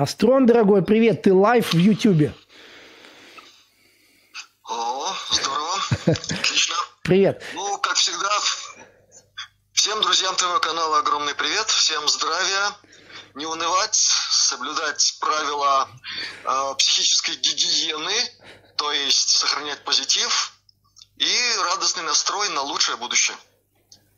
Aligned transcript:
Астрон, 0.00 0.46
дорогой, 0.46 0.82
привет, 0.82 1.20
ты 1.24 1.34
live 1.34 1.74
в 1.74 1.76
Ютубе. 1.76 2.34
О, 4.64 5.14
здорово, 5.30 5.74
отлично. 6.06 6.74
Привет. 7.02 7.42
Ну, 7.52 7.76
как 7.80 7.96
всегда, 7.96 8.30
всем 9.74 10.00
друзьям 10.00 10.34
твоего 10.36 10.58
канала 10.58 11.00
огромный 11.00 11.34
привет, 11.34 11.68
всем 11.68 12.08
здравия, 12.08 12.70
не 13.34 13.44
унывать, 13.44 13.94
соблюдать 13.94 15.18
правила 15.20 15.86
э, 16.44 16.74
психической 16.78 17.36
гигиены, 17.36 18.16
то 18.76 18.90
есть 18.92 19.28
сохранять 19.28 19.84
позитив 19.84 20.54
и 21.18 21.36
радостный 21.62 22.04
настрой 22.04 22.48
на 22.48 22.62
лучшее 22.62 22.96
будущее. 22.96 23.36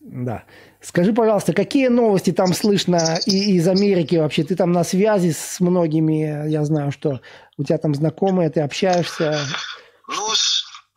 Да. 0.04 0.44
Скажи, 0.80 1.12
пожалуйста, 1.12 1.52
какие 1.52 1.86
новости 1.86 2.32
там 2.32 2.52
слышно 2.54 3.20
и 3.24 3.56
из 3.56 3.68
Америки 3.68 4.16
вообще? 4.16 4.42
Ты 4.42 4.56
там 4.56 4.72
на 4.72 4.82
связи 4.82 5.30
с 5.30 5.60
многими, 5.60 6.48
я 6.48 6.64
знаю, 6.64 6.90
что 6.90 7.20
у 7.56 7.62
тебя 7.62 7.78
там 7.78 7.94
знакомые, 7.94 8.50
ты 8.50 8.60
общаешься. 8.62 9.46
Ну, 10.08 10.28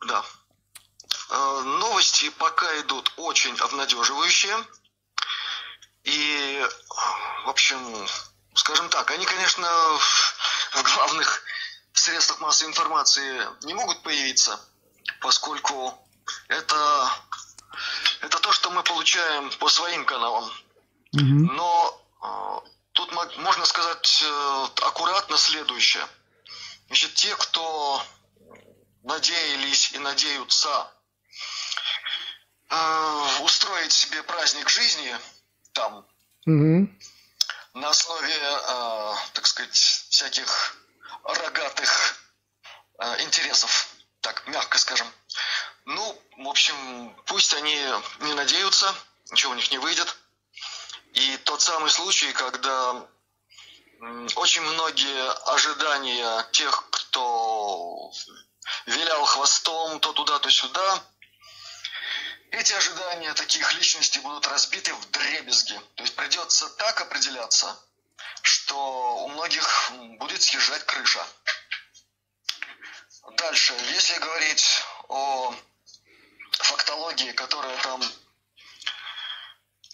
да. 0.08 0.24
Э, 1.30 1.62
новости 1.80 2.30
пока 2.38 2.66
идут 2.80 3.12
очень 3.16 3.56
обнадеживающие. 3.60 4.54
И, 6.02 6.60
в 7.44 7.48
общем, 7.48 7.78
скажем 8.54 8.88
так, 8.88 9.08
они, 9.12 9.24
конечно, 9.24 9.68
в 10.72 10.82
главных 10.96 11.42
средствах 11.92 12.40
массовой 12.40 12.70
информации 12.70 13.40
не 13.64 13.74
могут 13.74 14.02
появиться, 14.02 14.58
поскольку 15.20 15.94
это 16.48 16.76
это 16.76 17.08
то, 17.18 17.35
что 18.66 18.74
мы 18.74 18.82
получаем 18.82 19.48
по 19.60 19.68
своим 19.68 20.04
каналам. 20.04 20.50
Но 21.12 22.02
э, 22.20 22.68
тут 22.94 23.12
можно 23.12 23.64
сказать 23.64 24.24
э, 24.24 24.66
аккуратно 24.82 25.38
следующее. 25.38 26.04
Значит, 26.88 27.14
те, 27.14 27.32
кто 27.36 28.02
надеялись 29.04 29.92
и 29.92 29.98
надеются 29.98 30.92
э, 32.68 33.42
устроить 33.42 33.92
себе 33.92 34.24
праздник 34.24 34.68
жизни 34.68 35.16
там, 35.72 36.04
угу. 36.44 36.90
на 37.74 37.88
основе, 37.88 38.34
э, 38.34 39.14
так 39.34 39.46
сказать, 39.46 39.76
всяких 39.76 40.76
рогатых 41.22 42.18
э, 42.98 43.22
интересов, 43.22 43.94
так 44.22 44.44
мягко 44.48 44.76
скажем, 44.78 45.06
ну, 45.86 46.22
в 46.36 46.48
общем, 46.48 47.16
пусть 47.26 47.54
они 47.54 47.80
не 48.20 48.34
надеются, 48.34 48.92
ничего 49.30 49.52
у 49.52 49.54
них 49.54 49.70
не 49.70 49.78
выйдет. 49.78 50.16
И 51.12 51.36
тот 51.38 51.62
самый 51.62 51.90
случай, 51.90 52.32
когда 52.32 53.06
очень 54.34 54.62
многие 54.62 55.30
ожидания 55.52 56.42
тех, 56.52 56.90
кто 56.90 58.12
вилял 58.86 59.24
хвостом 59.24 60.00
то 60.00 60.12
туда, 60.12 60.38
то 60.40 60.50
сюда, 60.50 61.02
эти 62.50 62.72
ожидания 62.72 63.32
таких 63.34 63.72
личностей 63.74 64.20
будут 64.20 64.46
разбиты 64.48 64.92
в 64.92 65.10
дребезги. 65.12 65.80
То 65.94 66.02
есть 66.02 66.16
придется 66.16 66.68
так 66.70 67.00
определяться, 67.00 67.78
что 68.42 69.24
у 69.24 69.28
многих 69.28 69.92
будет 70.18 70.42
съезжать 70.42 70.84
крыша. 70.84 71.24
Дальше, 73.36 73.74
если 73.92 74.18
говорить 74.18 74.82
о 75.08 75.54
фактологии, 76.86 77.32
которая 77.32 77.76
там 77.82 78.00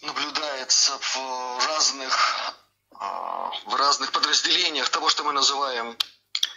наблюдается 0.01 0.97
в 0.99 1.67
разных, 1.67 2.53
а, 2.99 3.51
в 3.65 3.75
разных 3.75 4.11
подразделениях 4.11 4.89
того, 4.89 5.09
что 5.09 5.23
мы 5.23 5.33
называем 5.33 5.97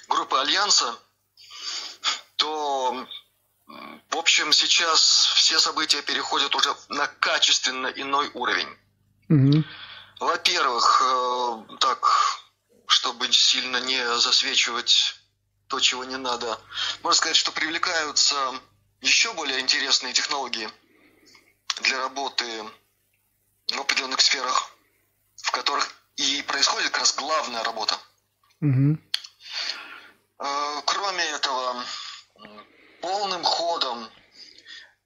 группой 0.08 0.40
Альянса, 0.42 0.98
то, 2.36 3.06
в 4.10 4.16
общем, 4.16 4.52
сейчас 4.52 5.00
все 5.36 5.58
события 5.58 6.02
переходят 6.02 6.54
уже 6.54 6.74
на 6.88 7.06
качественно 7.06 7.86
иной 7.86 8.30
уровень. 8.34 8.68
Угу. 9.28 9.64
Во-первых, 10.20 11.02
э, 11.02 11.76
так, 11.80 12.40
чтобы 12.88 13.32
сильно 13.32 13.78
не 13.78 14.18
засвечивать 14.18 15.14
то, 15.68 15.80
чего 15.80 16.04
не 16.04 16.16
надо, 16.16 16.60
можно 17.02 17.16
сказать, 17.16 17.36
что 17.36 17.52
привлекаются 17.52 18.54
еще 19.00 19.32
более 19.34 19.60
интересные 19.60 20.12
технологии 20.12 20.68
для 21.82 21.98
работы 21.98 22.44
в 23.68 23.80
определенных 23.80 24.20
сферах, 24.20 24.70
в 25.36 25.50
которых 25.50 25.94
и 26.16 26.42
происходит 26.42 26.90
как 26.90 27.00
раз 27.00 27.14
главная 27.16 27.62
работа. 27.62 27.98
Угу. 28.60 28.98
Кроме 30.84 31.24
этого, 31.24 31.84
полным 33.00 33.42
ходом, 33.42 34.10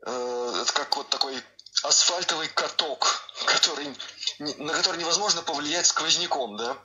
э, 0.07 0.63
это 0.63 0.73
как 0.73 0.97
вот 0.97 1.09
такой 1.09 1.43
асфальтовый 1.83 2.49
каток, 2.49 3.31
который, 3.47 3.95
на 4.39 4.73
который 4.73 4.99
невозможно 4.99 5.43
повлиять 5.43 5.87
сквозняком, 5.87 6.57
да? 6.57 6.77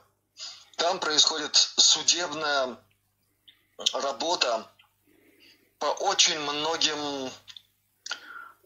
Там 0.76 1.00
происходит 1.00 1.56
судебная 1.56 2.76
работа 3.92 4.70
по 5.78 5.86
очень 5.86 6.38
многим 6.38 7.30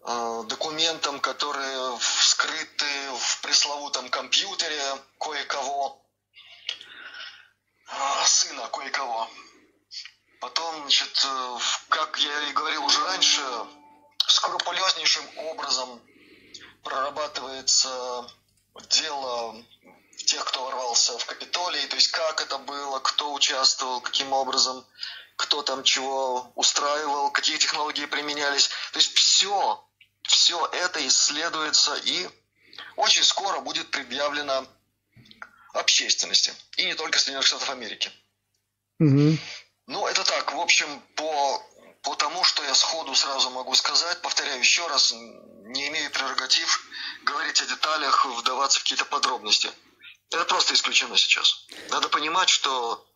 э, 0.04 0.43
документам, 0.47 1.21
которые 1.21 1.98
вскрыты 1.98 3.12
в 3.19 3.41
пресловутом 3.43 4.09
компьютере 4.10 4.81
кое-кого, 5.19 6.03
э, 7.88 8.25
сына 8.26 8.69
кое-кого. 8.69 9.28
Потом, 10.41 10.82
значит, 10.82 11.25
э, 11.25 11.59
как 11.88 12.19
я 12.19 12.48
и 12.48 12.53
говорил 12.53 12.84
уже 12.84 13.04
раньше, 13.04 13.42
скрупулезнейшим 14.27 15.25
образом 15.38 16.00
прорабатывается 16.82 18.27
дело 18.88 19.56
тех, 20.25 20.44
кто 20.44 20.65
ворвался 20.65 21.19
в 21.19 21.27
Капитолий, 21.27 21.87
то 21.88 21.97
есть 21.97 22.10
как 22.12 22.41
это 22.41 22.59
было, 22.59 23.00
кто 23.00 23.32
участвовал, 23.32 24.00
каким 24.00 24.32
образом 24.32 24.87
кто 25.40 25.62
там 25.62 25.82
чего 25.82 26.52
устраивал, 26.54 27.30
какие 27.30 27.56
технологии 27.56 28.04
применялись. 28.04 28.68
То 28.92 28.98
есть 28.98 29.14
все, 29.14 29.82
все 30.22 30.66
это 30.66 31.06
исследуется 31.06 31.94
и 32.04 32.28
очень 32.96 33.24
скоро 33.24 33.60
будет 33.60 33.90
предъявлено 33.90 34.66
общественности. 35.72 36.52
И 36.76 36.84
не 36.84 36.94
только 36.94 37.18
Соединенных 37.18 37.46
Штатов 37.46 37.70
Америки. 37.70 38.12
Угу. 38.98 39.38
Ну, 39.86 40.06
это 40.06 40.24
так, 40.24 40.52
в 40.52 40.60
общем, 40.60 41.00
по, 41.16 41.62
по 42.02 42.14
тому, 42.16 42.44
что 42.44 42.62
я 42.62 42.74
сходу 42.74 43.14
сразу 43.14 43.48
могу 43.50 43.74
сказать, 43.74 44.20
повторяю 44.20 44.58
еще 44.58 44.86
раз, 44.88 45.12
не 45.12 45.88
имею 45.88 46.10
прерогатив 46.10 46.86
говорить 47.22 47.62
о 47.62 47.66
деталях, 47.66 48.26
вдаваться 48.26 48.78
в 48.78 48.82
какие-то 48.82 49.06
подробности. 49.06 49.70
Это 50.30 50.44
просто 50.44 50.74
исключено 50.74 51.16
сейчас. 51.16 51.66
Надо 51.88 52.10
понимать, 52.10 52.50
что 52.50 53.06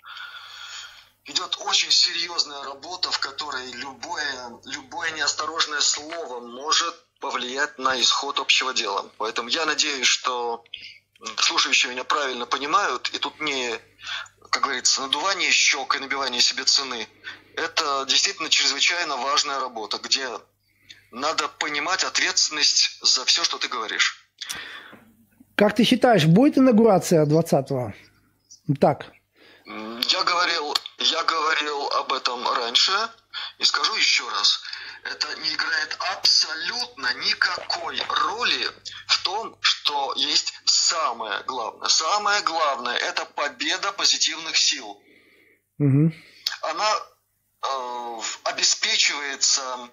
идет 1.26 1.56
очень 1.60 1.90
серьезная 1.90 2.62
работа, 2.64 3.10
в 3.10 3.18
которой 3.18 3.70
любое, 3.72 4.60
любое 4.64 5.10
неосторожное 5.12 5.80
слово 5.80 6.40
может 6.40 6.94
повлиять 7.20 7.78
на 7.78 8.00
исход 8.00 8.38
общего 8.38 8.74
дела. 8.74 9.10
Поэтому 9.18 9.48
я 9.48 9.64
надеюсь, 9.64 10.06
что 10.06 10.62
слушающие 11.38 11.90
меня 11.92 12.04
правильно 12.04 12.46
понимают, 12.46 13.08
и 13.14 13.18
тут 13.18 13.40
не, 13.40 13.74
как 14.50 14.62
говорится, 14.62 15.00
надувание 15.00 15.50
щек 15.50 15.96
и 15.96 15.98
набивание 15.98 16.40
себе 16.40 16.64
цены. 16.64 17.08
Это 17.56 18.04
действительно 18.06 18.50
чрезвычайно 18.50 19.16
важная 19.16 19.60
работа, 19.60 19.98
где 19.98 20.28
надо 21.10 21.48
понимать 21.48 22.04
ответственность 22.04 22.98
за 23.02 23.24
все, 23.24 23.44
что 23.44 23.58
ты 23.58 23.68
говоришь. 23.68 24.20
Как 25.54 25.74
ты 25.74 25.84
считаешь, 25.84 26.26
будет 26.26 26.58
инаугурация 26.58 27.24
20-го? 27.24 27.94
Так. 28.80 29.06
Я 29.66 30.24
говорил 30.24 30.73
я 31.04 31.22
говорил 31.24 31.88
об 31.88 32.12
этом 32.12 32.48
раньше 32.48 32.92
и 33.58 33.64
скажу 33.64 33.94
еще 33.94 34.28
раз. 34.30 34.60
Это 35.04 35.34
не 35.40 35.52
играет 35.52 35.96
абсолютно 36.14 37.12
никакой 37.14 38.00
роли 38.08 38.70
в 39.06 39.22
том, 39.22 39.56
что 39.60 40.14
есть 40.16 40.54
самое 40.64 41.42
главное. 41.42 41.88
Самое 41.88 42.40
главное– 42.42 42.96
это 43.10 43.26
победа 43.26 43.92
позитивных 43.92 44.56
сил. 44.56 45.02
Угу. 45.78 46.12
Она 46.62 46.96
э, 47.62 48.20
обеспечивается 48.44 49.90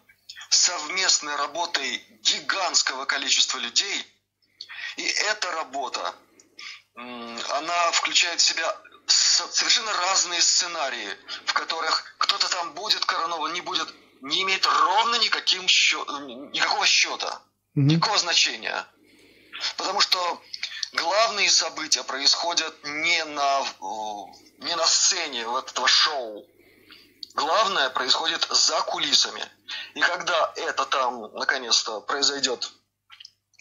совместной 0.50 1.36
работой 1.36 1.98
гигантского 2.22 3.06
количества 3.06 3.58
людей, 3.58 4.06
и 4.98 5.04
эта 5.04 5.52
работа, 5.52 6.14
она 6.96 7.92
включает 7.92 8.40
в 8.40 8.44
себя 8.44 8.78
совершенно 9.12 9.94
разные 9.94 10.42
сценарии, 10.42 11.10
в 11.46 11.54
которых 11.54 12.16
кто-то 12.18 12.50
там 12.50 12.74
будет 12.74 13.06
коронован, 13.06 13.54
не 13.54 13.62
будет, 13.62 13.88
не 14.22 14.44
имеет 14.44 14.66
ровно 14.66 15.16
никаким 15.16 15.68
счет, 15.68 16.08
никакого 16.54 16.86
счета, 16.86 17.42
mm-hmm. 17.76 17.82
никакого 17.82 18.18
значения. 18.18 18.88
Потому 19.78 20.00
что 20.02 20.42
главные 20.94 21.50
события 21.50 22.04
происходят 22.04 22.76
не 22.84 23.24
на, 23.26 23.66
не 24.60 24.76
на 24.76 24.86
сцене 24.86 25.48
вот 25.48 25.72
этого 25.72 25.88
шоу. 25.88 26.46
Главное 27.34 27.90
происходит 27.90 28.46
за 28.50 28.82
кулисами. 28.82 29.46
И 29.94 30.02
когда 30.02 30.52
это 30.56 30.86
там 30.86 31.34
наконец-то 31.34 32.02
произойдет, 32.02 32.72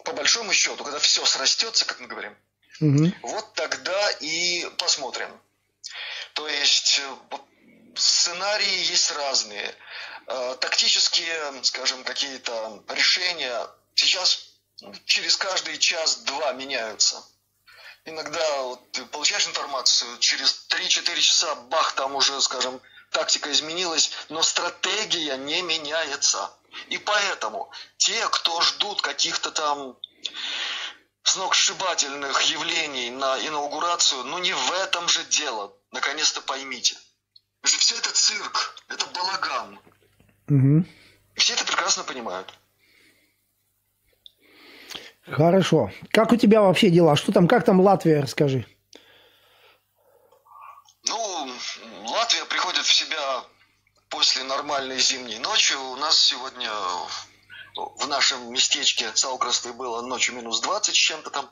по 0.04 0.12
большому 0.12 0.52
счету, 0.52 0.82
когда 0.82 0.98
все 0.98 1.24
срастется, 1.24 1.84
как 1.84 2.00
мы 2.00 2.08
говорим, 2.08 2.36
угу. 2.80 3.12
вот 3.22 3.54
тогда 3.54 4.10
и 4.20 4.68
посмотрим. 4.78 5.30
То 6.34 6.48
есть 6.48 7.00
э, 7.00 7.36
сценарии 7.96 8.90
есть 8.90 9.10
разные. 9.12 9.74
Э, 10.26 10.56
тактические, 10.60 11.64
скажем, 11.64 12.04
какие-то 12.04 12.82
решения 12.88 13.66
сейчас 13.94 14.50
через 15.04 15.36
каждый 15.36 15.78
час-два 15.78 16.52
меняются. 16.52 17.22
Иногда 18.04 18.62
вот, 18.62 18.92
ты 18.92 19.04
получаешь 19.04 19.46
информацию, 19.46 20.18
через 20.18 20.66
3-4 20.70 21.20
часа, 21.20 21.54
бах, 21.54 21.92
там 21.92 22.16
уже, 22.16 22.40
скажем, 22.40 22.80
тактика 23.10 23.52
изменилась, 23.52 24.10
но 24.30 24.42
стратегия 24.42 25.36
не 25.36 25.60
меняется. 25.62 26.50
И 26.88 26.98
поэтому 26.98 27.70
те, 27.98 28.26
кто 28.28 28.60
ждут 28.62 29.02
каких-то 29.02 29.50
там 29.50 29.96
сногсшибательных 31.22 32.40
явлений 32.42 33.10
на 33.10 33.38
инаугурацию, 33.46 34.24
ну 34.24 34.38
не 34.38 34.52
в 34.52 34.72
этом 34.72 35.08
же 35.08 35.24
дело. 35.24 35.72
Наконец-то 35.92 36.40
поймите. 36.40 36.96
Все 37.62 37.96
это 37.96 38.10
цирк, 38.12 38.76
это 38.88 39.06
балаган. 39.06 39.78
Угу. 40.48 40.84
Все 41.36 41.52
это 41.54 41.64
прекрасно 41.64 42.04
понимают. 42.04 42.52
Хорошо. 45.22 45.90
Как 46.10 46.32
у 46.32 46.36
тебя 46.36 46.62
вообще 46.62 46.90
дела? 46.90 47.16
Что 47.16 47.32
там, 47.32 47.46
как 47.46 47.64
там 47.64 47.80
Латвия, 47.80 48.20
расскажи. 48.20 48.66
Ну, 51.04 51.52
Латвия 52.06 52.44
приходит 52.46 52.84
в 52.84 52.92
себя 52.92 53.44
после 54.08 54.42
нормальной 54.44 54.98
зимней 54.98 55.38
ночи. 55.38 55.74
У 55.74 55.96
нас 55.96 56.18
сегодня 56.18 56.70
в 57.96 58.06
нашем 58.08 58.52
местечке 58.52 59.10
Цаукрасты 59.12 59.72
было 59.72 60.02
ночью 60.02 60.34
минус 60.34 60.60
20 60.60 60.94
с 60.94 60.98
чем-то 60.98 61.30
там. 61.30 61.50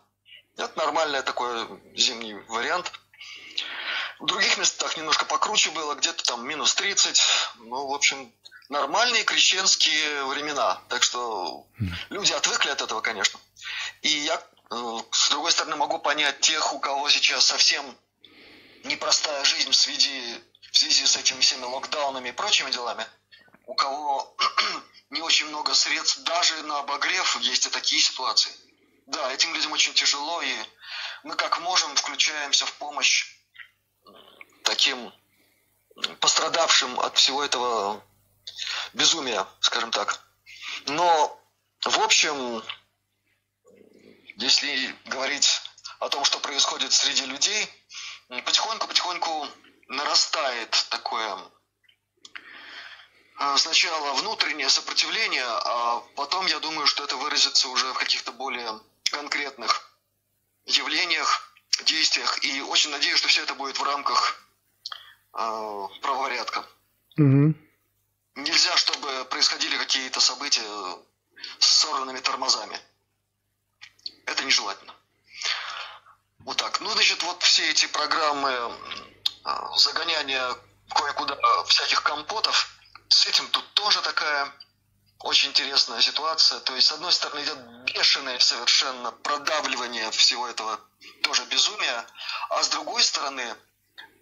Это 0.56 0.76
нормальный 0.78 1.22
такой 1.22 1.68
зимний 1.94 2.34
вариант. 2.48 2.92
В 4.18 4.26
других 4.26 4.58
местах 4.58 4.96
немножко 4.96 5.24
покруче 5.24 5.70
было, 5.70 5.94
где-то 5.94 6.24
там 6.24 6.46
минус 6.46 6.74
30. 6.74 7.22
Ну, 7.58 7.86
в 7.86 7.94
общем, 7.94 8.32
нормальные 8.68 9.24
крещенские 9.24 10.24
времена. 10.24 10.80
Так 10.88 11.02
что 11.02 11.66
люди 12.10 12.32
отвыкли 12.32 12.70
от 12.70 12.82
этого, 12.82 13.00
конечно. 13.00 13.38
И 14.02 14.08
я, 14.08 14.42
э, 14.70 14.98
с 15.12 15.30
другой 15.30 15.52
стороны, 15.52 15.76
могу 15.76 15.98
понять 15.98 16.40
тех, 16.40 16.72
у 16.72 16.80
кого 16.80 17.08
сейчас 17.10 17.44
совсем 17.44 17.96
непростая 18.84 19.44
жизнь 19.44 19.70
в 19.70 19.76
связи, 19.76 20.42
в 20.72 20.76
связи 20.76 21.06
с 21.06 21.16
этими 21.16 21.40
всеми 21.40 21.64
локдаунами 21.64 22.30
и 22.30 22.32
прочими 22.32 22.70
делами, 22.70 23.06
у 23.66 23.74
кого 23.74 24.36
не 25.10 25.22
очень 25.22 25.46
много 25.46 25.74
средств, 25.74 26.18
даже 26.24 26.62
на 26.62 26.80
обогрев 26.80 27.40
есть 27.40 27.66
и 27.66 27.70
такие 27.70 28.00
ситуации. 28.00 28.52
Да, 29.06 29.32
этим 29.32 29.54
людям 29.54 29.72
очень 29.72 29.94
тяжело, 29.94 30.42
и 30.42 30.54
мы 31.22 31.34
как 31.34 31.60
можем 31.60 31.94
включаемся 31.96 32.66
в 32.66 32.72
помощь 32.74 33.26
таким 34.64 35.12
пострадавшим 36.20 37.00
от 37.00 37.16
всего 37.16 37.42
этого 37.42 38.04
безумия, 38.92 39.46
скажем 39.60 39.90
так. 39.90 40.20
Но, 40.86 41.40
в 41.84 42.00
общем, 42.00 42.62
если 44.36 44.94
говорить 45.06 45.60
о 46.00 46.08
том, 46.08 46.24
что 46.24 46.38
происходит 46.38 46.92
среди 46.92 47.24
людей, 47.24 47.68
потихоньку-потихоньку 48.28 49.48
нарастает 49.88 50.70
такое 50.90 51.38
сначала 53.56 54.14
внутреннее 54.14 54.68
сопротивление, 54.68 55.44
а 55.44 56.00
потом, 56.16 56.46
я 56.46 56.58
думаю, 56.58 56.86
что 56.86 57.04
это 57.04 57.16
выразится 57.16 57.68
уже 57.68 57.92
в 57.92 57.98
каких-то 57.98 58.32
более 58.32 58.80
конкретных 59.10 59.92
явлениях, 60.66 61.52
действиях. 61.84 62.42
И 62.44 62.60
очень 62.62 62.90
надеюсь, 62.90 63.18
что 63.18 63.28
все 63.28 63.42
это 63.42 63.54
будет 63.54 63.78
в 63.78 63.82
рамках 63.82 64.42
э, 65.34 65.88
правопорядка. 66.02 66.66
Угу. 67.16 67.54
Нельзя, 68.36 68.76
чтобы 68.76 69.24
происходили 69.26 69.76
какие-то 69.78 70.20
события 70.20 70.62
с 71.58 71.66
сорванными 71.66 72.20
тормозами. 72.20 72.78
Это 74.26 74.44
нежелательно. 74.44 74.94
Вот 76.40 76.56
так. 76.56 76.80
Ну, 76.80 76.90
значит, 76.90 77.22
вот 77.22 77.42
все 77.42 77.68
эти 77.70 77.86
программы 77.86 78.72
а, 79.44 79.76
загоняния 79.76 80.54
кое-куда 80.94 81.36
всяких 81.64 82.02
компотов, 82.02 82.77
с 83.08 83.26
этим 83.26 83.48
тут 83.48 83.64
тоже 83.74 84.00
такая 84.02 84.52
очень 85.20 85.50
интересная 85.50 86.00
ситуация. 86.00 86.60
То 86.60 86.74
есть, 86.74 86.86
с 86.86 86.92
одной 86.92 87.12
стороны, 87.12 87.42
идет 87.42 87.58
бешеное 87.84 88.38
совершенно 88.38 89.10
продавливание 89.10 90.10
всего 90.12 90.46
этого 90.46 90.80
тоже 91.22 91.44
безумия, 91.46 92.06
а 92.50 92.62
с 92.62 92.68
другой 92.68 93.02
стороны, 93.02 93.54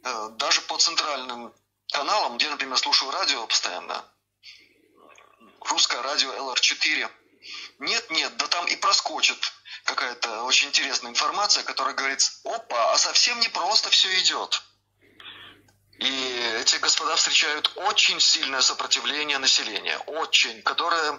э, 0.05 0.29
даже 0.33 0.61
по 0.63 0.79
центральным 0.79 1.53
каналам, 1.93 2.39
где, 2.39 2.49
например, 2.49 2.79
слушаю 2.79 3.11
радио 3.11 3.47
постоянно, 3.47 4.05
русское 5.61 6.01
радио 6.03 6.33
ЛР4, 6.33 7.11
нет-нет, 7.79 8.37
да 8.37 8.47
там 8.47 8.67
и 8.67 8.77
проскочит 8.77 9.53
какая-то 9.85 10.43
очень 10.43 10.69
интересная 10.69 11.11
информация, 11.11 11.63
которая 11.63 11.95
говорит, 11.95 12.21
опа, 12.45 12.93
а 12.93 12.99
совсем 12.99 13.39
не 13.41 13.49
просто 13.49 13.91
все 13.91 14.19
идет. 14.21 14.63
И 15.99 16.59
эти 16.61 16.77
господа 16.77 17.17
встречают 17.17 17.73
очень 17.77 18.21
сильное 18.21 18.61
сопротивление 18.61 19.39
населения, 19.39 19.99
очень, 20.07 20.63
которое 20.63 21.19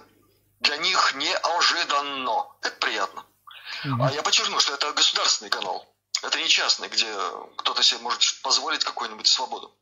для 0.59 0.77
них 0.77 1.15
неожиданно. 1.15 2.45
Это 2.61 2.75
приятно. 2.77 3.25
Mm-hmm. 3.83 4.07
А 4.07 4.11
я 4.11 4.21
подчеркну, 4.21 4.59
что 4.59 4.73
это 4.73 4.91
государственный 4.93 5.49
канал. 5.49 5.87
Это 6.23 6.39
не 6.39 6.47
частный, 6.47 6.87
где 6.89 7.11
кто-то 7.57 7.83
себе 7.83 7.99
может 8.01 8.41
позволить 8.41 8.83
какую-нибудь 8.83 9.27
свободу. 9.27 9.75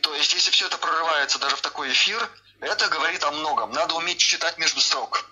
То 0.00 0.14
есть, 0.14 0.32
если 0.32 0.50
все 0.50 0.66
это 0.66 0.78
прорывается 0.78 1.38
даже 1.38 1.56
в 1.56 1.60
такой 1.60 1.90
эфир, 1.92 2.30
это 2.60 2.88
говорит 2.88 3.24
о 3.24 3.32
многом. 3.32 3.72
Надо 3.72 3.94
уметь 3.94 4.18
читать 4.18 4.58
между 4.58 4.80
строк. 4.80 5.26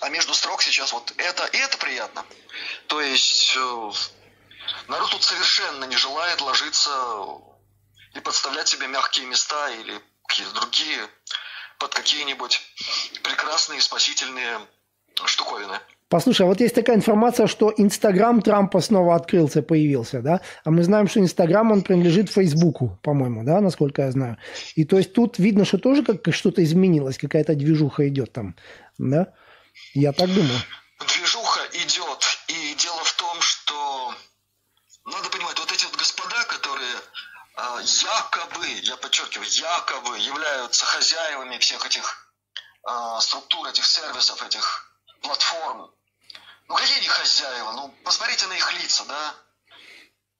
А 0.00 0.08
между 0.08 0.34
строк 0.34 0.62
сейчас 0.62 0.92
вот 0.92 1.12
это 1.16 1.46
и 1.46 1.56
это 1.56 1.78
приятно. 1.78 2.26
То 2.88 3.00
есть 3.00 3.54
э, 3.56 3.90
народ 4.88 5.10
тут 5.10 5.22
совершенно 5.22 5.84
не 5.84 5.96
желает 5.96 6.40
ложиться 6.40 6.90
и 8.14 8.20
подставлять 8.20 8.68
себе 8.68 8.86
мягкие 8.86 9.26
места 9.26 9.70
или 9.70 10.00
какие-то 10.26 10.54
другие 10.54 11.08
под 11.78 11.94
какие-нибудь 11.94 12.60
прекрасные 13.22 13.80
спасительные 13.80 14.60
штуковины. 15.24 15.78
Послушай, 16.08 16.42
а 16.42 16.46
вот 16.46 16.60
есть 16.60 16.74
такая 16.74 16.96
информация, 16.96 17.46
что 17.46 17.74
Инстаграм 17.76 18.40
Трампа 18.40 18.80
снова 18.80 19.16
открылся, 19.16 19.62
появился, 19.62 20.20
да? 20.20 20.42
А 20.64 20.70
мы 20.70 20.84
знаем, 20.84 21.08
что 21.08 21.18
Инстаграм, 21.18 21.72
он 21.72 21.82
принадлежит 21.82 22.30
Фейсбуку, 22.30 22.98
по-моему, 23.02 23.42
да, 23.42 23.60
насколько 23.60 24.02
я 24.02 24.12
знаю. 24.12 24.36
И 24.76 24.84
то 24.84 24.96
есть 24.96 25.12
тут 25.12 25.38
видно, 25.38 25.64
что 25.64 25.78
тоже 25.78 26.04
как 26.04 26.32
что-то 26.32 26.62
изменилось, 26.62 27.18
какая-то 27.18 27.54
движуха 27.54 28.06
идет 28.08 28.32
там, 28.32 28.54
да? 28.98 29.32
Я 29.94 30.12
так 30.12 30.28
думаю. 30.28 30.58
Движуха 31.00 31.60
идет. 31.72 32.38
И 32.48 32.74
дело 32.76 33.02
в 33.02 33.12
том, 33.14 33.40
что 33.40 34.14
надо 35.06 35.28
понимать, 35.30 35.58
вот 35.58 35.72
эти 35.72 35.84
вот 35.84 35.96
господа, 35.96 36.44
которые 36.48 36.96
э, 37.56 37.73
якобы, 37.84 38.66
я 38.66 38.96
подчеркиваю, 38.96 39.48
якобы 39.48 40.18
являются 40.18 40.84
хозяевами 40.84 41.58
всех 41.58 41.84
этих 41.86 42.32
э, 42.86 43.18
структур, 43.20 43.66
этих 43.68 43.86
сервисов, 43.86 44.42
этих 44.42 44.90
платформ. 45.22 45.90
Ну 46.68 46.74
какие 46.74 46.96
они 46.98 47.08
хозяева? 47.08 47.72
Ну 47.72 47.88
посмотрите 48.04 48.46
на 48.46 48.54
их 48.54 48.72
лица, 48.74 49.04
да? 49.04 49.34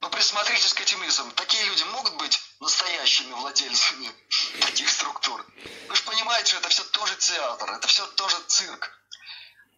Ну 0.00 0.10
присмотритесь 0.10 0.74
к 0.74 0.80
этим 0.80 1.02
лицам. 1.02 1.30
Такие 1.32 1.64
люди 1.64 1.82
могут 1.84 2.14
быть 2.14 2.40
настоящими 2.60 3.32
владельцами 3.32 4.10
таких 4.60 4.88
структур. 4.90 5.44
Вы 5.88 5.96
же 5.96 6.02
понимаете, 6.02 6.50
что 6.50 6.58
это 6.58 6.68
все 6.68 6.84
тоже 6.84 7.16
театр, 7.16 7.70
это 7.70 7.88
все 7.88 8.06
тоже 8.06 8.36
цирк 8.48 8.90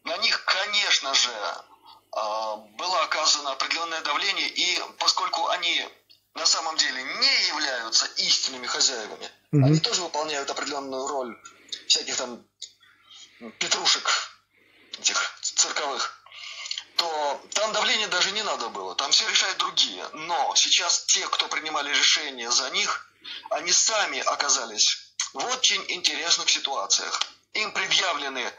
на 0.06 0.16
них, 0.18 0.44
конечно 0.44 1.12
же, 1.14 1.30
а, 2.12 2.56
было 2.56 3.02
оказано 3.02 3.52
определенное 3.52 4.00
давление, 4.02 4.49
и 4.49 4.80
поскольку 4.99 5.49
они 5.49 5.87
на 6.37 6.47
самом 6.47 6.76
деле 6.76 7.02
не 7.02 7.49
являются 7.49 8.07
истинными 8.16 8.66
хозяевами, 8.66 9.31
угу. 9.52 9.66
они 9.66 9.81
тоже 9.81 10.02
выполняют 10.02 10.50
определенную 10.50 11.07
роль 11.07 11.37
всяких 11.88 12.16
там 12.16 12.45
петрушек 13.59 14.11
этих 14.99 15.38
цирковых, 15.43 16.23
то 16.97 17.43
там 17.52 17.73
давление 17.73 18.09
даже 18.09 18.31
не 18.33 18.43
надо 18.43 18.69
было, 18.69 18.95
там 18.95 19.11
все 19.11 19.28
решают 19.28 19.59
другие. 19.59 20.09
Но 20.14 20.55
сейчас 20.57 21.05
те, 21.07 21.26
кто 21.28 21.49
принимали 21.49 21.90
решения 21.90 22.50
за 22.50 22.71
них, 22.71 23.11
они 23.50 23.73
сами 23.73 24.21
оказались 24.21 25.12
в 25.35 25.45
очень 25.47 25.85
интересных 25.88 26.49
ситуациях. 26.49 27.21
Им 27.52 27.73
предъявлены 27.73 28.52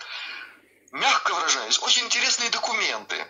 мягко 0.91 1.33
выражаясь, 1.33 1.79
очень 1.79 2.05
интересные 2.05 2.49
документы. 2.49 3.25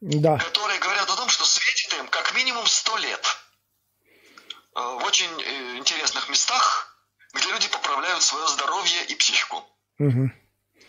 да. 0.00 0.38
которые 0.38 0.78
говорят 0.78 1.08
о 1.08 1.16
том, 1.16 1.28
что 1.28 1.44
светит 1.44 1.75
им 1.98 2.08
как 2.08 2.34
минимум 2.34 2.66
сто 2.66 2.96
лет 2.96 3.38
э, 4.74 4.80
в 4.80 5.04
очень 5.04 5.30
э, 5.42 5.76
интересных 5.76 6.28
местах, 6.28 6.96
где 7.32 7.50
люди 7.50 7.68
поправляют 7.68 8.22
свое 8.22 8.46
здоровье 8.48 9.04
и 9.06 9.14
психику. 9.14 9.68
Угу. 9.98 10.30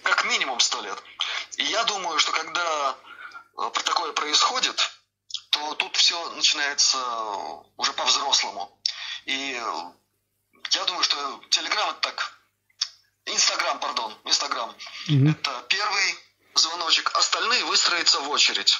Как 0.04 0.26
минимум 0.26 0.60
сто 0.60 0.82
лет. 0.82 1.02
И 1.58 1.64
я 1.64 1.84
думаю, 1.86 2.20
что 2.20 2.32
когда 2.32 2.96
э, 3.58 3.72
такое 3.86 4.14
происходит, 4.14 4.92
то 5.50 5.74
тут 5.76 5.96
все 5.96 6.30
начинается 6.32 6.98
уже 7.78 7.94
по-взрослому. 7.94 8.80
И 9.26 9.60
я 10.72 10.86
думаю, 10.86 11.04
что 11.04 11.42
Телеграм 11.50 11.90
это 11.92 12.00
так... 12.00 12.34
Инстаграм, 13.26 13.78
пардон, 13.80 14.18
Инстаграм. 14.24 14.74
Мгм. 15.08 15.32
Это 15.32 15.66
первый 15.68 16.18
звоночек. 16.56 17.12
Остальные 17.18 17.66
выстроятся 17.66 18.20
в 18.22 18.30
очередь. 18.30 18.74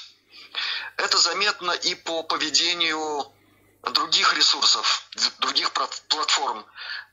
Это 0.98 1.16
заметно 1.16 1.70
и 1.70 1.94
по 1.94 2.24
поведению 2.24 3.32
других 3.82 4.34
ресурсов, 4.34 5.08
других 5.38 5.70
пла- 5.70 6.02
платформ. 6.08 6.66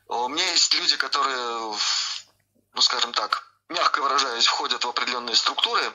У 0.08 0.28
меня 0.28 0.50
есть 0.50 0.74
люди, 0.74 0.96
которые, 0.96 1.78
ну 2.74 2.80
скажем 2.82 3.12
так, 3.12 3.48
мягко 3.68 4.02
выражаясь, 4.02 4.46
входят 4.46 4.84
в 4.84 4.88
определенные 4.88 5.36
структуры, 5.36 5.92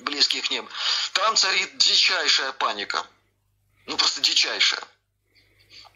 близкие 0.00 0.42
к 0.42 0.50
ним. 0.50 0.68
Там 1.14 1.36
царит 1.36 1.78
дичайшая 1.78 2.52
паника. 2.52 3.06
Ну 3.86 3.96
просто 3.96 4.20
дичайшая. 4.20 4.82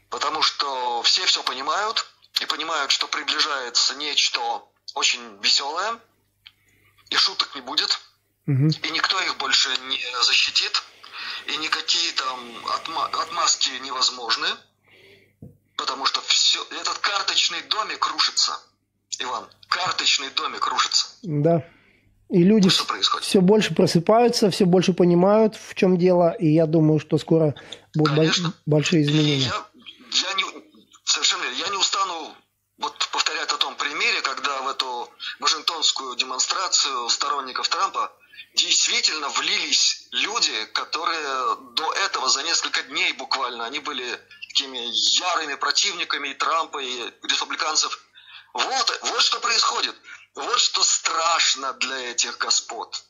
Потому 0.09 0.43
что 0.43 1.03
все 1.03 1.27
все 1.27 1.43
понимают 1.43 2.07
и 2.41 2.47
понимают, 2.47 2.91
что 2.91 3.09
приближается 3.09 3.95
нечто 3.97 4.63
очень 4.95 5.39
веселое, 5.43 6.01
и 7.11 7.17
шуток 7.17 7.55
не 7.55 7.61
будет, 7.61 8.01
Мгм. 8.47 8.69
и 8.69 8.91
никто 8.91 9.21
их 9.21 9.37
больше 9.37 9.77
не 9.79 10.01
защитит, 10.25 10.83
и 11.47 11.57
никакие 11.57 12.13
там 12.13 12.39
отма- 12.67 13.11
отмазки 13.23 13.71
невозможны, 13.83 14.49
потому 15.77 16.07
что 16.07 16.21
все, 16.23 16.65
этот 16.81 16.99
карточный 16.99 17.63
домик 17.63 18.07
рушится. 18.07 18.59
Иван, 19.19 19.49
карточный 19.69 20.31
домик 20.31 20.67
рушится. 20.67 21.07
Да. 21.23 21.65
И 22.31 22.43
люди 22.43 22.69
происходит? 22.87 23.25
все 23.27 23.41
больше 23.41 23.75
просыпаются, 23.75 24.51
все 24.51 24.65
больше 24.65 24.93
понимают, 24.93 25.57
в 25.57 25.75
чем 25.75 25.99
дело, 25.99 26.33
и 26.33 26.49
я 26.49 26.67
думаю, 26.67 26.99
что 26.99 27.19
скоро 27.19 27.55
будут 27.95 28.15
Конечно. 28.15 28.55
большие 28.67 29.03
изменения. 29.03 29.47
Я, 29.47 29.67
я 30.11 30.35
не, 30.35 30.45
совершенно 31.05 31.45
я 31.45 31.69
не 31.69 31.77
устану 31.77 32.35
вот 32.79 33.09
повторять 33.13 33.53
о 33.53 33.57
том 33.59 33.77
примере, 33.77 34.21
когда 34.23 34.63
в 34.63 34.69
эту 34.69 35.09
вашингтонскую 35.39 36.17
демонстрацию 36.17 37.09
сторонников 37.09 37.69
Трампа 37.69 38.11
действительно 38.55 39.29
влились 39.29 40.07
люди, 40.13 40.65
которые 40.67 41.57
до 41.75 41.93
этого 41.95 42.29
за 42.29 42.43
несколько 42.43 42.83
дней 42.83 43.13
буквально, 43.13 43.65
они 43.65 43.81
были 43.81 44.21
такими 44.49 44.79
ярыми 45.19 45.55
противниками 45.55 46.29
и 46.29 46.35
Трампа, 46.35 46.79
и 46.79 47.13
республиканцев. 47.23 47.99
Вот, 48.53 49.01
вот 49.03 49.23
что 49.23 49.41
происходит. 49.41 49.97
Вот 50.35 50.61
что 50.61 50.83
страшно 50.85 51.73
для 51.75 52.11
этих 52.11 52.39
господ. 52.39 53.03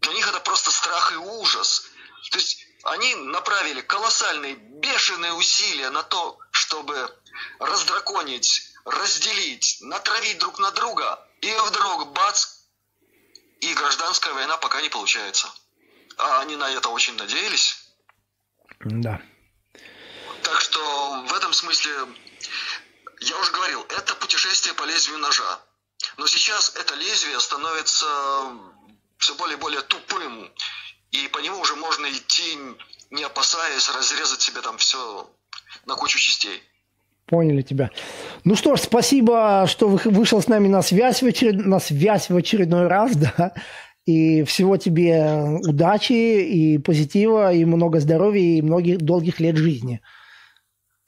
Для 0.00 0.12
них 0.12 0.26
это 0.28 0.40
просто 0.40 0.70
страх 0.70 1.12
и 1.12 1.16
ужас. 1.16 1.86
То 2.30 2.38
есть 2.38 2.66
они 2.84 3.14
направили 3.14 3.80
колоссальные, 3.80 4.54
бешеные 4.54 5.32
усилия 5.32 5.90
на 5.90 6.02
то, 6.02 6.38
чтобы 6.50 7.14
раздраконить, 7.58 8.62
разделить, 8.84 9.78
натравить 9.80 10.38
друг 10.38 10.58
на 10.58 10.70
друга. 10.70 11.22
И 11.40 11.52
вдруг, 11.52 12.12
бац, 12.12 12.46
и 13.60 13.74
гражданская 13.74 14.32
война 14.34 14.56
пока 14.56 14.80
не 14.80 14.88
получается. 14.88 15.48
А 16.18 16.40
они 16.40 16.56
на 16.56 16.70
это 16.70 16.88
очень 16.88 17.16
надеялись. 17.16 17.76
Да. 18.80 19.20
Так 20.42 20.60
что 20.60 21.24
в 21.28 21.34
этом 21.34 21.52
смысле, 21.52 21.92
я 23.20 23.38
уже 23.38 23.52
говорил, 23.52 23.84
это 23.88 24.14
путешествие 24.14 24.74
по 24.74 24.84
лезвию 24.84 25.18
ножа. 25.18 25.60
Но 26.16 26.26
сейчас 26.26 26.74
это 26.76 26.94
лезвие 26.94 27.40
становится 27.40 28.06
все 29.18 29.34
более 29.34 29.56
и 29.56 29.60
более 29.60 29.82
тупым. 29.82 30.52
И 31.10 31.28
по 31.28 31.38
нему 31.38 31.58
уже 31.60 31.74
можно 31.76 32.10
идти, 32.10 32.58
не 33.10 33.22
опасаясь 33.22 33.88
разрезать 33.88 34.42
себе 34.42 34.60
там 34.60 34.78
все 34.78 35.30
на 35.84 35.94
кучу 35.96 36.18
частей. 36.18 36.62
Поняли 37.26 37.62
тебя. 37.62 37.90
Ну 38.44 38.54
что 38.54 38.76
ж, 38.76 38.80
спасибо, 38.80 39.66
что 39.68 39.88
вы- 39.88 40.10
вышел 40.10 40.40
с 40.40 40.46
нами 40.46 40.68
на 40.68 40.82
связь 40.82 41.22
в, 41.22 41.26
очеред... 41.26 41.66
на 41.66 41.80
связь 41.80 42.30
в 42.30 42.36
очередной 42.36 42.86
раз, 42.86 43.12
да. 43.16 43.52
И 44.04 44.44
всего 44.44 44.76
тебе 44.76 45.58
удачи 45.66 46.12
и 46.12 46.78
позитива, 46.78 47.52
и 47.52 47.64
много 47.64 47.98
здоровья, 47.98 48.58
и 48.58 48.62
многих 48.62 48.98
долгих 48.98 49.40
лет 49.40 49.56
жизни. 49.56 50.00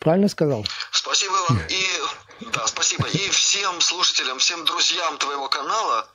Правильно 0.01 0.29
сказал? 0.29 0.67
Спасибо, 0.91 1.35
Иван. 1.49 1.61
И, 1.69 2.47
да, 2.53 2.67
спасибо. 2.67 3.07
И 3.07 3.31
всем 3.31 3.81
слушателям, 3.81 4.39
всем 4.41 4.65
друзьям 4.65 5.17
твоего 5.19 5.49
канала 5.49 6.09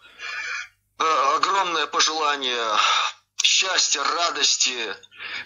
э, 1.00 1.03
огромное 1.38 1.88
пожелание 1.88 2.65
счастья, 3.41 4.01
радости, 4.03 4.75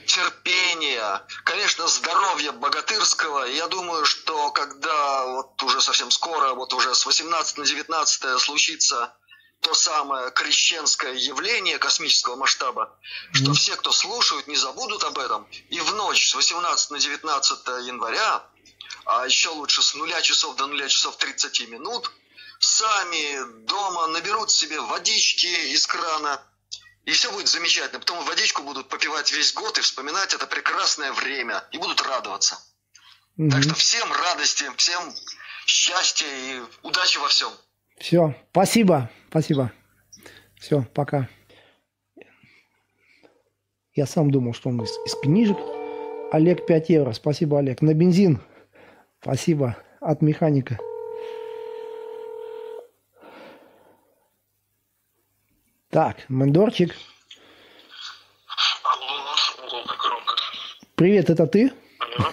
терпения, 0.05 1.25
конечно, 1.43 1.87
здоровья 1.87 2.51
богатырского. 2.51 3.45
Я 3.45 3.67
думаю, 3.67 4.05
что 4.05 4.51
когда 4.51 5.25
вот 5.25 5.61
уже 5.63 5.81
совсем 5.81 6.11
скоро, 6.11 6.53
вот 6.53 6.73
уже 6.73 6.93
с 6.93 7.05
18 7.05 7.57
на 7.57 7.65
19 7.65 8.39
случится 8.39 9.13
то 9.61 9.73
самое 9.73 10.31
крещенское 10.31 11.13
явление 11.13 11.79
космического 11.79 12.35
масштаба, 12.35 12.95
что 13.33 13.53
все, 13.53 13.75
кто 13.75 13.91
слушают, 13.91 14.47
не 14.47 14.55
забудут 14.55 15.03
об 15.03 15.17
этом. 15.17 15.47
И 15.69 15.79
в 15.79 15.93
ночь 15.95 16.29
с 16.29 16.35
18 16.35 16.91
на 16.91 16.99
19 16.99 17.67
января, 17.85 18.43
а 19.05 19.25
еще 19.25 19.49
лучше 19.49 19.81
с 19.81 19.95
нуля 19.95 20.21
часов 20.21 20.55
до 20.55 20.67
нуля 20.67 20.87
часов 20.87 21.17
30 21.17 21.69
минут, 21.69 22.11
сами 22.59 23.65
дома 23.65 24.07
наберут 24.07 24.51
себе 24.51 24.79
водички 24.79 25.47
из 25.73 25.85
крана, 25.87 26.41
и 27.07 27.11
все 27.11 27.31
будет 27.31 27.47
замечательно. 27.47 27.99
Потом 27.99 28.23
водичку 28.25 28.63
будут 28.63 28.89
попивать 28.89 29.31
весь 29.31 29.53
год 29.53 29.77
и 29.77 29.81
вспоминать 29.81 30.33
это 30.33 30.45
прекрасное 30.45 31.13
время, 31.13 31.63
и 31.71 31.77
будут 31.77 32.01
радоваться. 32.01 32.59
Так 33.49 33.63
что 33.63 33.75
всем 33.75 34.11
радости, 34.11 34.65
всем 34.75 35.13
счастья 35.65 36.27
и 36.27 36.61
удачи 36.83 37.17
во 37.17 37.29
всем. 37.29 37.49
Все, 37.97 38.35
спасибо, 38.51 39.09
спасибо. 39.29 39.71
Все, 40.59 40.83
пока. 40.93 41.29
Я 43.93 44.05
сам 44.05 44.29
думал, 44.29 44.53
что 44.53 44.69
он 44.69 44.81
из, 44.81 44.91
из 45.05 45.15
книжек. 45.21 45.57
Олег 46.33 46.65
5 46.65 46.89
евро. 46.89 47.13
Спасибо, 47.13 47.59
Олег. 47.59 47.81
На 47.81 47.93
бензин. 47.93 48.41
Спасибо. 49.21 49.77
От 50.01 50.21
механика. 50.21 50.77
Так, 55.89 56.25
громко. 59.97 60.33
Привет, 60.95 61.29
это 61.29 61.47
ты? 61.47 61.71
Алло, 61.99 62.31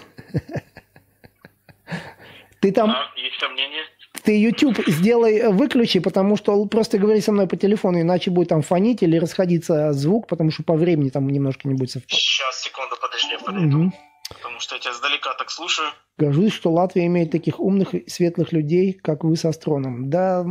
Ты 2.60 2.72
там, 2.72 2.90
а, 2.90 3.12
есть 3.16 3.38
сомнения? 3.38 3.84
ты 4.24 4.40
YouTube 4.40 4.82
сделай, 4.88 5.36
э, 5.36 5.50
выключи, 5.50 6.00
потому 6.00 6.36
что 6.36 6.64
просто 6.66 6.98
говори 6.98 7.20
со 7.20 7.30
мной 7.30 7.46
по 7.46 7.56
телефону, 7.56 8.00
иначе 8.00 8.30
будет 8.30 8.48
там 8.48 8.62
фонить 8.62 9.02
или 9.02 9.18
расходиться 9.18 9.92
звук, 9.92 10.26
потому 10.26 10.50
что 10.50 10.64
по 10.64 10.74
времени 10.74 11.10
там 11.10 11.28
немножко 11.28 11.68
не 11.68 11.74
будет 11.74 11.90
совпадать. 11.92 12.18
Сейчас, 12.18 12.62
секунду, 12.62 12.96
подожди, 13.00 13.32
я 13.32 13.38
подойду. 13.38 13.78
Мгм. 13.78 13.94
Потому 14.30 14.58
что 14.60 14.74
я 14.74 14.80
тебя 14.80 14.94
сдалека 14.94 15.32
так 15.34 15.50
слушаю. 15.50 15.90
Горжусь, 16.16 16.52
что 16.52 16.70
Латвия 16.70 17.06
имеет 17.06 17.32
таких 17.32 17.58
умных 17.58 17.92
и 17.94 18.08
светлых 18.08 18.52
людей, 18.52 18.92
как 18.92 19.24
вы 19.24 19.34
с 19.36 19.44
Астроном. 19.44 20.10
Да, 20.10 20.46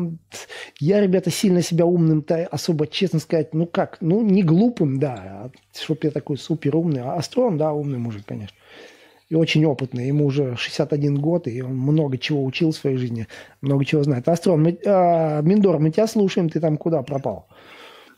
я, 0.80 1.00
ребята, 1.00 1.32
сильно 1.32 1.62
себя 1.62 1.86
умным-то 1.86 2.48
особо, 2.52 2.86
честно 2.86 3.20
сказать, 3.20 3.54
ну 3.54 3.66
как, 3.66 3.98
ну 4.02 4.22
не 4.22 4.44
глупым, 4.44 5.00
да, 5.00 5.52
чтоб 5.74 6.04
я 6.04 6.12
такой 6.12 6.38
супер 6.38 6.76
умный. 6.76 7.02
А 7.02 7.14
Астрон, 7.16 7.58
да, 7.58 7.72
умный 7.72 7.98
мужик, 7.98 8.26
конечно. 8.26 8.58
И 9.30 9.36
очень 9.36 9.66
опытный. 9.66 10.08
Ему 10.08 10.26
уже 10.26 10.58
61 10.58 11.16
год, 11.22 11.48
и 11.48 11.62
он 11.62 11.78
много 11.78 12.18
чего 12.18 12.44
учил 12.44 12.72
в 12.72 12.76
своей 12.76 12.98
жизни, 12.98 13.28
много 13.62 13.86
чего 13.86 14.04
знает. 14.04 14.28
Астрон, 14.28 14.62
мы, 14.62 14.78
а, 14.86 15.42
Миндор, 15.42 15.80
мы 15.80 15.92
тебя 15.92 16.08
слушаем, 16.08 16.50
ты 16.50 16.60
там 16.60 16.76
куда 16.76 17.04
пропал? 17.04 17.48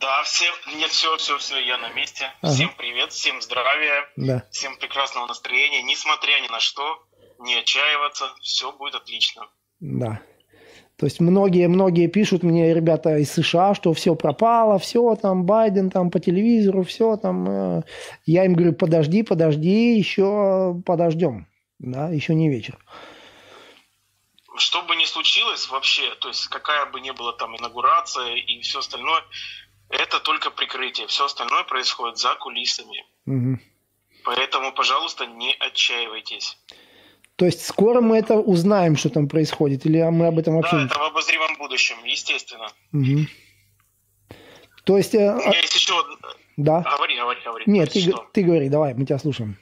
Да, 0.00 0.22
всем, 0.24 0.52
нет, 0.76 0.90
все, 0.90 1.16
все, 1.16 1.38
все, 1.38 1.58
я 1.60 1.78
на 1.78 1.90
месте. 1.92 2.24
Ага. 2.42 2.52
Всем 2.52 2.70
привет, 2.76 3.12
всем 3.12 3.40
здравия, 3.40 4.02
Да. 4.16 4.42
всем 4.50 4.76
прекрасного 4.78 5.26
настроения, 5.26 5.82
несмотря 5.84 6.40
ни 6.40 6.48
на 6.50 6.60
что, 6.60 6.82
не 7.38 7.54
отчаиваться, 7.54 8.26
все 8.40 8.72
будет 8.72 8.94
отлично. 8.94 9.48
Да. 9.80 10.20
То 10.96 11.04
есть 11.04 11.20
многие, 11.20 11.68
многие 11.68 12.06
пишут 12.06 12.42
мне, 12.42 12.72
ребята 12.72 13.18
из 13.18 13.30
США, 13.30 13.74
что 13.74 13.92
все 13.92 14.14
пропало, 14.14 14.78
все 14.78 15.14
там, 15.16 15.44
Байден 15.44 15.90
там 15.90 16.10
по 16.10 16.20
телевизору, 16.20 16.84
все 16.84 17.16
там. 17.18 17.48
э. 17.48 17.82
Я 18.24 18.46
им 18.46 18.54
говорю, 18.54 18.72
подожди, 18.72 19.22
подожди, 19.22 19.98
еще 19.98 20.74
подождем. 20.86 21.46
Да, 21.78 22.08
еще 22.08 22.34
не 22.34 22.48
вечер. 22.48 22.78
Что 24.56 24.82
бы 24.82 24.96
ни 24.96 25.04
случилось 25.04 25.68
вообще, 25.68 26.14
то 26.14 26.28
есть 26.28 26.46
какая 26.48 26.86
бы 26.86 27.02
ни 27.02 27.10
была 27.10 27.34
там 27.34 27.54
инаугурация 27.54 28.36
и 28.36 28.60
все 28.62 28.78
остальное, 28.78 29.22
это 29.90 30.18
только 30.20 30.50
прикрытие. 30.50 31.06
Все 31.08 31.26
остальное 31.26 31.64
происходит 31.64 32.16
за 32.16 32.34
кулисами. 32.36 33.04
Угу. 33.26 33.60
Поэтому, 34.24 34.72
пожалуйста, 34.72 35.26
не 35.26 35.54
отчаивайтесь. 35.60 36.58
То 37.36 37.44
есть 37.44 37.66
скоро 37.66 38.00
мы 38.00 38.16
это 38.16 38.36
узнаем, 38.36 38.96
что 38.96 39.10
там 39.10 39.28
происходит, 39.28 39.84
или 39.84 40.02
мы 40.10 40.26
об 40.26 40.38
этом 40.38 40.56
вообще... 40.56 40.76
Да, 40.76 40.84
это 40.86 40.98
в 40.98 41.02
обозримом 41.02 41.56
будущем, 41.58 41.96
естественно. 42.04 42.68
Угу. 42.94 43.26
То 44.84 44.96
есть... 44.96 45.14
Э, 45.14 45.34
У 45.34 45.38
меня 45.38 45.60
есть 45.60 45.74
еще... 45.74 45.92
Да. 46.56 46.80
Говори, 46.80 47.16
говори, 47.16 47.40
говори. 47.44 47.64
Нет, 47.66 47.92
ты, 47.92 48.14
ты 48.32 48.42
говори, 48.42 48.70
давай, 48.70 48.94
мы 48.94 49.04
тебя 49.04 49.18
слушаем. 49.18 49.58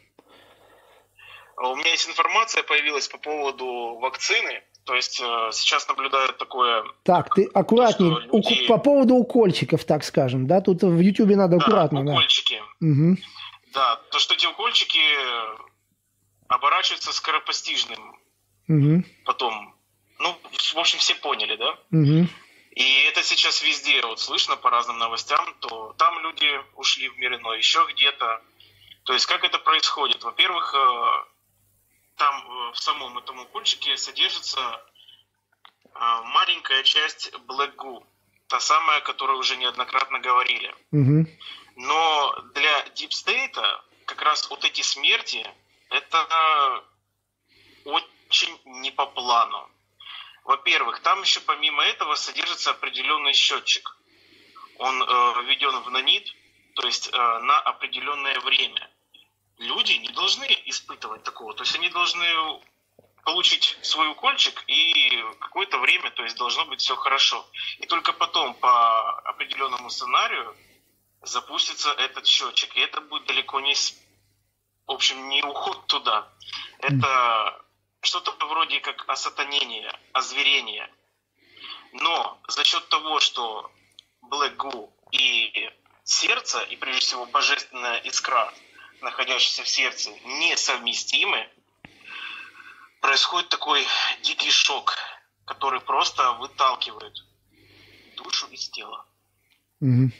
А 1.56 1.68
у 1.70 1.76
меня 1.76 1.90
есть 1.90 2.08
информация 2.08 2.62
появилась 2.62 3.08
по 3.08 3.18
поводу 3.18 3.98
вакцины. 4.00 4.62
То 4.84 4.94
есть 4.94 5.20
э, 5.20 5.50
сейчас 5.52 5.88
наблюдают 5.88 6.38
такое... 6.38 6.84
Так, 7.02 7.34
ты 7.34 7.48
аккуратнее. 7.52 8.14
То, 8.14 8.36
люди... 8.36 8.66
По 8.68 8.78
поводу 8.78 9.14
укольчиков, 9.14 9.84
так 9.84 10.04
скажем, 10.04 10.46
да? 10.46 10.60
Тут 10.60 10.82
в 10.82 11.00
Ютубе 11.00 11.34
надо 11.34 11.56
аккуратно. 11.56 12.04
Да, 12.04 12.12
укольчики. 12.12 12.62
Да. 12.80 12.86
Угу. 12.86 13.16
да, 13.72 14.00
то, 14.12 14.18
что 14.20 14.34
эти 14.34 14.46
укольчики 14.46 15.00
оборачиваются 16.48 17.12
скоропостижным. 17.12 18.18
Угу. 18.68 19.04
Потом, 19.24 19.74
ну, 20.18 20.38
в 20.74 20.78
общем, 20.78 20.98
все 20.98 21.14
поняли, 21.14 21.56
да? 21.56 21.72
Угу. 21.90 22.28
И 22.74 23.02
это 23.04 23.22
сейчас 23.22 23.62
везде 23.62 24.02
вот 24.02 24.20
слышно 24.20 24.56
по 24.56 24.70
разным 24.70 24.98
новостям, 24.98 25.54
то 25.60 25.94
там 25.96 26.18
люди 26.20 26.48
ушли 26.74 27.08
в 27.08 27.18
мир 27.18 27.36
иной, 27.36 27.58
еще 27.58 27.86
где-то. 27.90 28.42
То 29.04 29.12
есть 29.12 29.26
как 29.26 29.44
это 29.44 29.58
происходит? 29.58 30.24
Во-первых, 30.24 30.74
э, 30.74 31.24
там 32.16 32.34
э, 32.34 32.72
в 32.72 32.78
самом 32.78 33.16
этом 33.18 33.38
укольчике 33.38 33.96
содержится 33.96 34.60
э, 34.60 35.98
маленькая 36.24 36.82
часть 36.82 37.32
Black 37.46 37.76
Goo, 37.76 38.04
та 38.48 38.58
самая, 38.58 38.98
о 38.98 39.02
которой 39.02 39.38
уже 39.38 39.56
неоднократно 39.56 40.18
говорили. 40.18 40.74
Угу. 40.90 41.26
Но 41.76 42.36
для 42.54 42.86
Deep 42.86 43.10
State 43.10 43.60
как 44.06 44.22
раз 44.22 44.48
вот 44.50 44.64
эти 44.64 44.82
смерти, 44.82 45.46
это 45.94 46.84
очень 47.84 48.60
не 48.64 48.90
по 48.90 49.06
плану. 49.06 49.70
Во-первых, 50.44 51.00
там 51.00 51.22
еще 51.22 51.40
помимо 51.40 51.82
этого 51.84 52.16
содержится 52.16 52.72
определенный 52.72 53.32
счетчик. 53.32 53.96
Он 54.78 55.02
э, 55.02 55.42
введен 55.44 55.80
в 55.82 55.90
нанит, 55.90 56.34
то 56.74 56.86
есть 56.86 57.08
э, 57.08 57.16
на 57.16 57.60
определенное 57.60 58.38
время. 58.40 58.90
Люди 59.58 59.92
не 59.92 60.08
должны 60.08 60.46
испытывать 60.66 61.22
такого. 61.22 61.54
То 61.54 61.62
есть 61.62 61.76
они 61.76 61.88
должны 61.88 62.26
получить 63.24 63.78
свой 63.82 64.10
укольчик 64.10 64.64
и 64.66 65.24
какое-то 65.40 65.78
время, 65.78 66.10
то 66.10 66.24
есть 66.24 66.36
должно 66.36 66.66
быть 66.66 66.80
все 66.80 66.96
хорошо. 66.96 67.46
И 67.78 67.86
только 67.86 68.12
потом 68.12 68.54
по 68.54 69.20
определенному 69.20 69.88
сценарию 69.88 70.56
запустится 71.22 71.92
этот 71.92 72.26
счетчик. 72.26 72.76
И 72.76 72.80
это 72.80 73.00
будет 73.00 73.26
далеко 73.26 73.60
не, 73.60 73.74
в 74.86 74.92
общем, 74.92 75.28
не 75.28 75.42
уход 75.42 75.86
туда. 75.86 76.28
Это 76.78 77.64
что-то 78.00 78.32
вроде 78.46 78.80
как 78.80 79.08
осатанение, 79.08 79.92
озверение. 80.12 80.90
Но 81.92 82.38
за 82.48 82.64
счет 82.64 82.88
того, 82.88 83.20
что 83.20 83.70
Black 84.22 84.56
Goo 84.56 84.90
и 85.12 85.70
сердце, 86.04 86.60
и 86.62 86.76
прежде 86.76 87.00
всего 87.00 87.26
божественная 87.26 87.98
искра, 87.98 88.52
находящаяся 89.00 89.62
в 89.62 89.68
сердце, 89.68 90.10
несовместимы, 90.24 91.48
происходит 93.00 93.48
такой 93.48 93.86
дикий 94.22 94.50
шок, 94.50 94.96
который 95.44 95.80
просто 95.80 96.32
выталкивает 96.32 97.14
душу 98.16 98.46
из 98.48 98.68
тела. 98.70 99.06
Угу. 99.80 100.10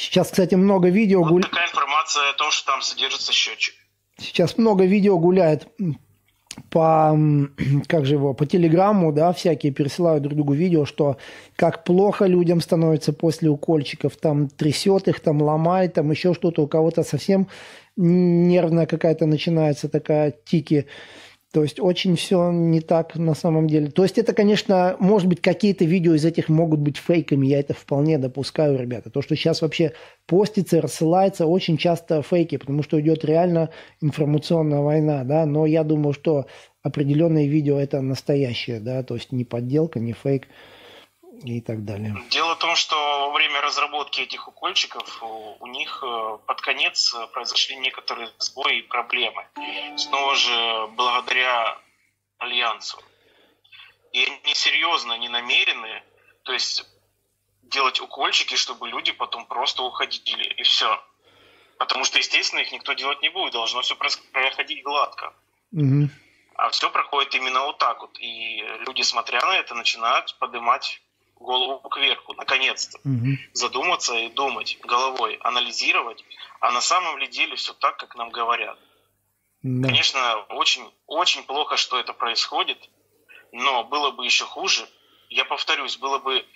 Сейчас, 0.00 0.30
кстати, 0.30 0.54
много 0.54 0.88
видео... 0.88 1.20
Вот 1.20 1.28
гуля... 1.28 1.42
такая 1.42 1.66
информация 1.66 2.30
о 2.30 2.32
том, 2.32 2.50
что 2.50 2.72
там 2.72 2.80
содержится 2.80 3.32
счетчик. 3.34 3.74
Сейчас 4.16 4.56
много 4.56 4.86
видео 4.86 5.18
гуляет 5.18 5.68
по, 6.70 7.14
как 7.86 8.06
же 8.06 8.14
его, 8.14 8.32
по 8.32 8.46
телеграмму, 8.46 9.12
да, 9.12 9.34
всякие 9.34 9.72
пересылают 9.72 10.22
друг 10.22 10.36
другу 10.36 10.54
видео, 10.54 10.86
что 10.86 11.18
как 11.54 11.84
плохо 11.84 12.24
людям 12.24 12.62
становится 12.62 13.12
после 13.12 13.50
укольчиков, 13.50 14.16
там 14.16 14.48
трясет 14.48 15.06
их, 15.06 15.20
там 15.20 15.42
ломает, 15.42 15.92
там 15.92 16.10
еще 16.10 16.32
что-то, 16.32 16.62
у 16.62 16.66
кого-то 16.66 17.02
совсем 17.02 17.48
нервная 17.96 18.86
какая-то 18.86 19.26
начинается 19.26 19.90
такая 19.90 20.30
тики. 20.30 20.86
То 21.52 21.64
есть 21.64 21.80
очень 21.80 22.14
все 22.14 22.52
не 22.52 22.80
так 22.80 23.16
на 23.16 23.34
самом 23.34 23.66
деле. 23.66 23.90
То 23.90 24.04
есть 24.04 24.18
это, 24.18 24.32
конечно, 24.32 24.96
может 25.00 25.28
быть, 25.28 25.40
какие-то 25.40 25.84
видео 25.84 26.14
из 26.14 26.24
этих 26.24 26.48
могут 26.48 26.78
быть 26.78 26.96
фейками, 26.96 27.48
я 27.48 27.58
это 27.58 27.74
вполне 27.74 28.18
допускаю, 28.18 28.78
ребята. 28.78 29.10
То, 29.10 29.20
что 29.20 29.34
сейчас 29.34 29.60
вообще 29.60 29.92
постится, 30.26 30.80
рассылается, 30.80 31.46
очень 31.46 31.76
часто 31.76 32.22
фейки, 32.22 32.56
потому 32.56 32.84
что 32.84 33.00
идет 33.00 33.24
реально 33.24 33.70
информационная 34.00 34.80
война, 34.80 35.24
да, 35.24 35.44
но 35.44 35.66
я 35.66 35.82
думаю, 35.82 36.12
что 36.12 36.46
определенные 36.82 37.48
видео 37.48 37.78
это 37.80 38.00
настоящее, 38.00 38.78
да, 38.78 39.02
то 39.02 39.14
есть 39.14 39.32
не 39.32 39.44
подделка, 39.44 39.98
не 39.98 40.12
фейк 40.12 40.46
и 41.44 41.60
так 41.60 41.84
далее. 41.84 42.14
Дело 42.30 42.54
в 42.54 42.58
том, 42.58 42.76
что 42.76 42.94
во 42.96 43.32
время 43.32 43.60
разработки 43.60 44.20
этих 44.20 44.48
укольчиков 44.48 45.22
у 45.22 45.66
них 45.66 46.02
э, 46.02 46.38
под 46.46 46.60
конец 46.60 47.14
э, 47.14 47.26
произошли 47.28 47.76
некоторые 47.76 48.30
сбои 48.38 48.78
и 48.78 48.82
проблемы. 48.82 49.46
Снова 49.96 50.34
же 50.34 50.86
благодаря 50.96 51.78
Альянсу. 52.38 52.98
И 54.12 54.24
они 54.24 54.54
серьезно 54.54 55.16
не 55.18 55.28
намерены, 55.28 56.02
то 56.42 56.52
есть 56.52 56.84
делать 57.62 58.00
укольчики, 58.00 58.56
чтобы 58.56 58.88
люди 58.88 59.12
потом 59.12 59.46
просто 59.46 59.82
уходили, 59.82 60.44
и 60.54 60.62
все. 60.62 61.02
Потому 61.78 62.04
что, 62.04 62.18
естественно, 62.18 62.60
их 62.60 62.72
никто 62.72 62.92
делать 62.92 63.22
не 63.22 63.30
будет, 63.30 63.52
должно 63.52 63.80
все 63.82 63.96
проходить 63.96 64.82
гладко. 64.82 65.32
Угу. 65.72 66.10
А 66.56 66.68
все 66.70 66.90
проходит 66.90 67.34
именно 67.34 67.62
вот 67.62 67.78
так 67.78 68.00
вот. 68.02 68.18
И 68.18 68.62
люди, 68.86 69.02
смотря 69.02 69.40
на 69.40 69.56
это, 69.56 69.74
начинают 69.74 70.36
поднимать 70.38 71.00
голову 71.40 71.88
кверху, 71.88 72.34
наконец-то. 72.34 72.98
Угу. 72.98 73.38
Задуматься 73.52 74.14
и 74.14 74.28
думать 74.28 74.78
головой, 74.82 75.36
анализировать, 75.42 76.24
а 76.60 76.70
на 76.70 76.80
самом 76.80 77.18
ли 77.18 77.26
деле 77.26 77.56
все 77.56 77.72
так, 77.72 77.96
как 77.96 78.14
нам 78.14 78.30
говорят. 78.30 78.78
Да. 79.62 79.88
Конечно, 79.88 80.36
очень, 80.50 80.90
очень 81.06 81.42
плохо, 81.42 81.76
что 81.76 81.98
это 81.98 82.12
происходит, 82.12 82.78
но 83.52 83.84
было 83.84 84.10
бы 84.10 84.24
еще 84.24 84.44
хуже, 84.44 84.88
я 85.28 85.44
повторюсь, 85.44 85.96
было 85.96 86.18
бы 86.18 86.46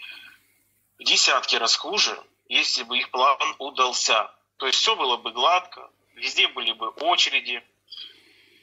в 0.98 1.04
десятки 1.04 1.56
раз 1.56 1.76
хуже, 1.76 2.18
если 2.48 2.82
бы 2.82 2.98
их 2.98 3.10
план 3.10 3.38
удался. 3.58 4.30
То 4.58 4.66
есть 4.66 4.78
все 4.78 4.96
было 4.96 5.16
бы 5.16 5.32
гладко, 5.32 5.90
везде 6.14 6.48
были 6.48 6.72
бы 6.72 6.88
очереди, 6.88 7.62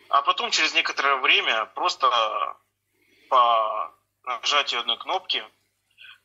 а 0.10 0.22
потом 0.22 0.52
через 0.52 0.74
некоторое 0.74 1.18
время 1.18 1.66
просто 1.76 2.58
по 3.30 3.94
нажатию 4.24 4.82
одной 4.82 4.98
кнопки 4.98 5.44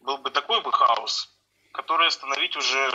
был 0.00 0.18
бы 0.18 0.30
такой 0.30 0.62
бы 0.62 0.72
хаос, 0.72 1.28
который 1.72 2.08
остановить 2.08 2.56
уже 2.56 2.90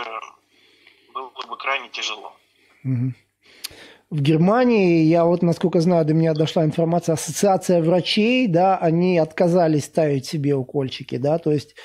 было 1.14 1.30
бы 1.48 1.58
крайне 1.58 1.90
тяжело. 1.90 2.36
В 2.84 4.22
Германии, 4.22 5.04
я 5.04 5.24
вот, 5.24 5.42
насколько 5.42 5.80
знаю, 5.80 6.04
до 6.04 6.14
меня 6.14 6.34
дошла 6.34 6.66
информация, 6.66 7.14
ассоциация 7.14 7.82
врачей, 7.82 8.48
да, 8.48 8.78
они 8.78 9.18
отказались 9.18 9.86
ставить 9.86 10.26
себе 10.26 10.54
укольчики, 10.54 11.16
да, 11.16 11.38
то 11.38 11.50
есть, 11.50 11.76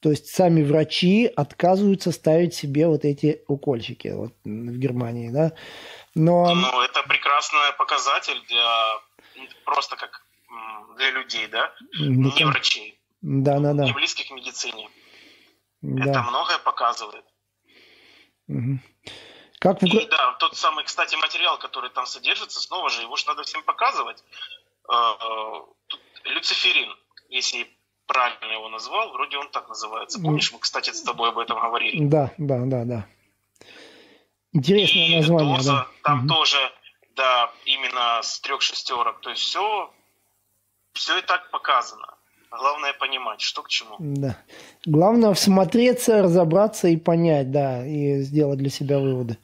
то 0.00 0.10
есть 0.10 0.28
сами 0.28 0.62
врачи 0.62 1.26
отказываются 1.34 2.12
ставить 2.12 2.54
себе 2.54 2.86
вот 2.86 3.04
эти 3.04 3.42
укольчики 3.48 4.12
вот, 4.14 4.32
в 4.44 4.78
Германии, 4.78 5.30
да. 5.30 5.52
Но... 6.14 6.54
Ну, 6.54 6.82
это 6.82 7.02
прекрасный 7.02 7.72
показатель 7.76 8.40
для 8.48 9.00
просто 9.64 9.96
как 9.96 10.24
для 10.98 11.10
людей, 11.10 11.48
да, 11.48 11.72
ну, 11.98 12.32
не 12.32 12.44
врачей. 12.44 13.01
Да, 13.22 13.60
да, 13.60 13.72
да. 13.72 13.84
Не 13.84 13.92
близких 13.92 14.28
к 14.28 14.30
медицине. 14.32 14.90
Да. 15.80 16.10
Это 16.10 16.22
многое 16.22 16.58
показывает. 16.58 17.24
Угу. 18.48 18.78
Как 19.60 19.80
в... 19.80 19.84
И 19.86 20.06
да, 20.06 20.32
тот 20.40 20.56
самый, 20.56 20.84
кстати, 20.84 21.14
материал, 21.16 21.58
который 21.58 21.90
там 21.90 22.06
содержится, 22.06 22.60
снова 22.60 22.90
же, 22.90 23.02
его 23.02 23.14
же 23.16 23.26
надо 23.26 23.44
всем 23.44 23.62
показывать. 23.62 24.22
Э, 24.88 24.94
э, 24.94 25.60
тут 25.86 26.00
люциферин, 26.24 26.92
если 27.28 27.68
правильно 28.06 28.52
его 28.52 28.68
назвал, 28.68 29.12
вроде 29.12 29.38
он 29.38 29.48
так 29.50 29.68
называется. 29.68 30.20
Помнишь, 30.20 30.52
мы, 30.52 30.58
кстати, 30.58 30.90
с 30.90 31.02
тобой 31.02 31.30
об 31.30 31.38
этом 31.38 31.60
говорили? 31.60 32.04
Да, 32.04 32.32
да, 32.38 32.58
да, 32.64 32.84
да. 32.84 33.06
Интересное 34.52 35.06
и 35.06 35.16
название. 35.16 35.56
Доза, 35.56 35.72
да. 35.72 35.88
там 36.02 36.18
угу. 36.20 36.28
тоже, 36.28 36.58
да, 37.14 37.52
именно 37.64 38.20
с 38.22 38.40
трех 38.40 38.62
шестерок. 38.62 39.20
То 39.20 39.30
есть 39.30 39.42
все, 39.42 39.92
все 40.92 41.18
и 41.18 41.22
так 41.22 41.50
показано. 41.50 42.11
Главное 42.52 42.92
понимать, 42.92 43.40
что 43.40 43.62
к 43.62 43.68
чему. 43.68 43.96
Да. 43.98 44.36
Главное 44.84 45.32
всмотреться, 45.32 46.22
разобраться 46.22 46.88
и 46.88 46.96
понять, 46.96 47.50
да, 47.50 47.84
и 47.86 48.20
сделать 48.20 48.58
для 48.58 48.68
себя 48.68 48.98
выводы. 48.98 49.38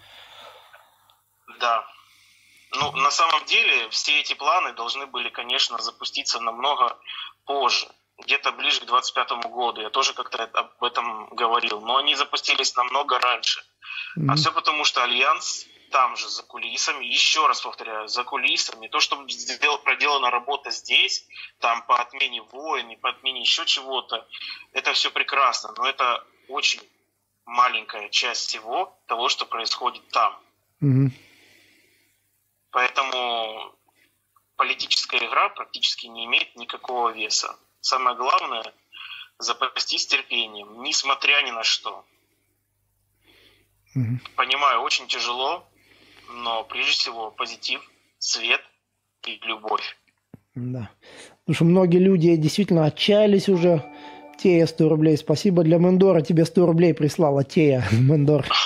Да. 1.59 1.85
Ну, 2.73 2.92
на 2.92 3.11
самом 3.11 3.44
деле, 3.47 3.88
все 3.88 4.21
эти 4.21 4.35
планы 4.35 4.75
должны 4.75 5.07
были, 5.07 5.31
конечно, 5.31 5.79
запуститься 5.79 6.38
намного 6.40 6.99
позже. 7.47 7.88
где-то 8.18 8.53
ближе 8.53 8.81
к 8.81 8.87
25 8.87 9.47
году. 9.51 9.81
Я 9.81 9.90
тоже 9.90 10.12
как-то 10.12 10.42
об 10.44 10.83
этом 10.83 11.29
говорил. 11.31 11.81
Но 11.81 11.97
они 11.97 12.14
запустились 12.14 12.75
намного 12.77 13.18
раньше. 13.18 13.61
Mm-hmm. 14.18 14.27
А 14.31 14.35
все 14.35 14.53
потому, 14.53 14.85
что 14.85 15.03
Альянс 15.03 15.66
там 15.90 16.16
же, 16.16 16.29
за 16.29 16.42
кулисами, 16.42 17.05
еще 17.05 17.46
раз 17.46 17.61
повторяю, 17.61 18.09
за 18.09 18.24
кулисами, 18.24 18.88
то, 18.88 19.01
что 19.01 19.22
сделал, 19.29 19.79
проделана 19.79 20.31
работа 20.31 20.70
здесь, 20.70 21.27
там 21.59 21.83
по 21.87 22.01
отмене 22.01 22.42
войн 22.42 22.90
и 22.90 22.96
по 22.96 23.11
отмене 23.11 23.40
еще 23.40 23.64
чего-то, 23.66 24.27
это 24.72 24.92
все 24.92 25.11
прекрасно, 25.11 25.72
но 25.77 25.87
это 25.87 26.27
очень 26.48 26.81
маленькая 27.44 28.09
часть 28.09 28.48
всего 28.48 28.98
того, 29.07 29.29
что 29.29 29.46
происходит 29.46 30.07
там. 30.09 30.38
Mm-hmm. 30.83 31.11
Поэтому 32.70 33.74
политическая 34.57 35.24
игра 35.27 35.48
практически 35.48 36.07
не 36.07 36.27
имеет 36.27 36.55
никакого 36.57 37.11
веса. 37.11 37.59
Самое 37.81 38.16
главное– 38.16 38.74
запастись 39.38 40.07
терпением, 40.07 40.83
несмотря 40.83 41.42
ни 41.42 41.51
на 41.51 41.62
что. 41.62 42.05
Угу. 43.94 44.18
Понимаю, 44.37 44.81
очень 44.81 45.09
тяжело, 45.09 45.66
но 46.30 46.64
прежде 46.64 46.92
всего 46.92 47.30
позитив, 47.30 47.80
свет 48.18 48.60
и 49.26 49.40
любовь. 49.46 49.96
Да. 50.54 50.90
Потому 51.44 51.54
что 51.54 51.64
многие 51.64 51.98
люди 51.98 52.36
действительно 52.36 52.84
отчаялись 52.86 53.48
уже. 53.48 53.84
Тея 54.38 54.66
100 54.66 54.88
рублей. 54.88 55.16
Спасибо 55.16 55.64
для 55.64 55.78
Мендора. 55.78 56.20
Тебе 56.20 56.44
100 56.44 56.66
рублей 56.66 56.94
прислала 56.94 57.42
Тея. 57.42 57.84
Мендор. 57.92 58.46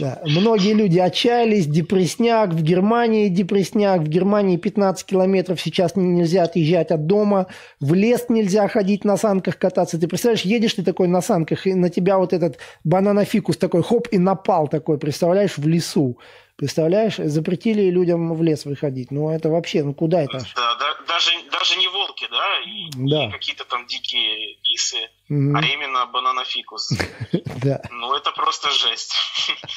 Да. 0.00 0.20
Многие 0.24 0.74
люди 0.74 0.98
отчаялись, 0.98 1.66
депресняк, 1.66 2.52
в 2.52 2.62
Германии 2.62 3.28
депресняк, 3.28 4.00
в 4.00 4.08
Германии 4.08 4.56
15 4.56 5.06
километров 5.06 5.60
сейчас 5.60 5.94
нельзя 5.94 6.42
отъезжать 6.42 6.90
от 6.90 7.06
дома, 7.06 7.46
в 7.78 7.94
лес 7.94 8.26
нельзя 8.28 8.66
ходить 8.68 9.04
на 9.04 9.16
санках 9.16 9.58
кататься. 9.58 9.98
Ты 9.98 10.08
представляешь, 10.08 10.44
едешь 10.44 10.74
ты 10.74 10.82
такой 10.82 11.06
на 11.08 11.20
санках, 11.20 11.66
и 11.66 11.74
на 11.74 11.88
тебя 11.88 12.18
вот 12.18 12.32
этот 12.32 12.58
бананофикус 12.84 13.56
такой 13.56 13.82
хоп 13.82 14.08
и 14.10 14.18
напал 14.18 14.66
такой, 14.66 14.98
представляешь, 14.98 15.56
в 15.56 15.66
лесу. 15.66 16.18
Представляешь, 16.60 17.16
запретили 17.16 17.88
людям 17.88 18.34
в 18.34 18.42
лес 18.42 18.66
выходить. 18.66 19.10
Ну, 19.10 19.30
это 19.30 19.48
вообще, 19.48 19.82
ну 19.82 19.94
куда 19.94 20.20
это? 20.20 20.40
Да, 20.54 20.74
да 20.74 20.94
даже, 21.08 21.30
даже 21.50 21.78
не 21.78 21.88
волки, 21.88 22.28
да, 22.30 22.60
и 22.66 22.90
да. 22.90 23.24
не 23.24 23.32
какие-то 23.32 23.64
там 23.64 23.86
дикие 23.86 24.56
исы, 24.74 25.08
mm 25.30 25.56
а 25.56 25.64
именно 25.64 26.04
бананофикус. 26.04 26.90
Да. 27.62 27.80
Ну, 27.90 28.14
это 28.14 28.30
просто 28.32 28.70
жесть. 28.70 29.14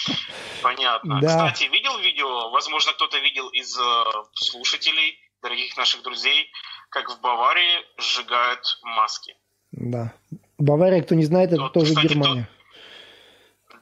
Понятно. 0.62 1.22
Да. 1.22 1.28
Кстати, 1.28 1.70
видел 1.72 1.98
видео, 2.00 2.50
возможно, 2.50 2.92
кто-то 2.92 3.18
видел 3.20 3.48
из 3.50 3.78
э, 3.78 4.04
слушателей, 4.34 5.18
дорогих 5.42 5.78
наших 5.78 6.04
друзей, 6.04 6.50
как 6.90 7.10
в 7.10 7.22
Баварии 7.22 7.80
сжигают 7.98 8.62
маски. 8.84 9.36
Да. 9.72 10.14
Бавария, 10.58 11.02
кто 11.02 11.16
не 11.16 11.24
знает, 11.24 11.54
это 11.54 11.70
тоже 11.70 11.94
Германия. 11.94 12.50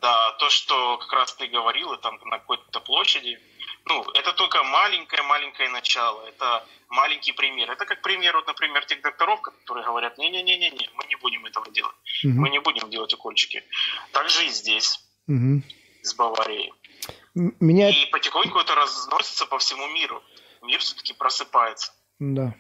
Да, 0.02 0.32
то, 0.40 0.50
что 0.50 0.98
как 0.98 1.14
раз 1.14 1.34
ты 1.36 1.48
говорила 1.48 1.96
там 1.98 2.20
на 2.26 2.40
какой-то 2.40 2.80
площади, 2.80 3.40
ну, 3.86 4.04
это 4.14 4.34
только 4.34 4.64
маленькое-маленькое 4.64 5.70
начало, 5.70 6.26
это 6.28 6.66
маленький 6.90 7.34
пример. 7.34 7.70
Это 7.70 7.86
как 7.86 8.02
пример, 8.02 8.36
вот, 8.36 8.48
например, 8.48 8.84
тех 8.86 9.02
докторов, 9.02 9.42
которые 9.42 9.86
говорят, 9.86 10.18
не-не-не-не, 10.18 10.90
мы 10.96 11.06
не 11.06 11.16
будем 11.18 11.46
этого 11.46 11.70
делать, 11.70 11.96
угу. 12.24 12.34
мы 12.34 12.50
не 12.50 12.60
будем 12.60 12.90
делать 12.90 13.14
укольчики. 13.14 13.64
Также 14.12 14.46
и 14.46 14.50
здесь, 14.50 15.00
угу. 15.28 15.62
с 16.02 16.16
Баварией. 16.16 16.74
Меня... 17.36 17.90
И 17.90 18.08
потихоньку 18.08 18.58
это 18.60 18.74
разносится 18.76 19.46
по 19.46 19.60
всему 19.60 19.88
миру. 19.90 20.24
Мир 20.64 20.80
все-таки 20.80 21.14
просыпается. 21.14 21.94
Да. 22.20 22.56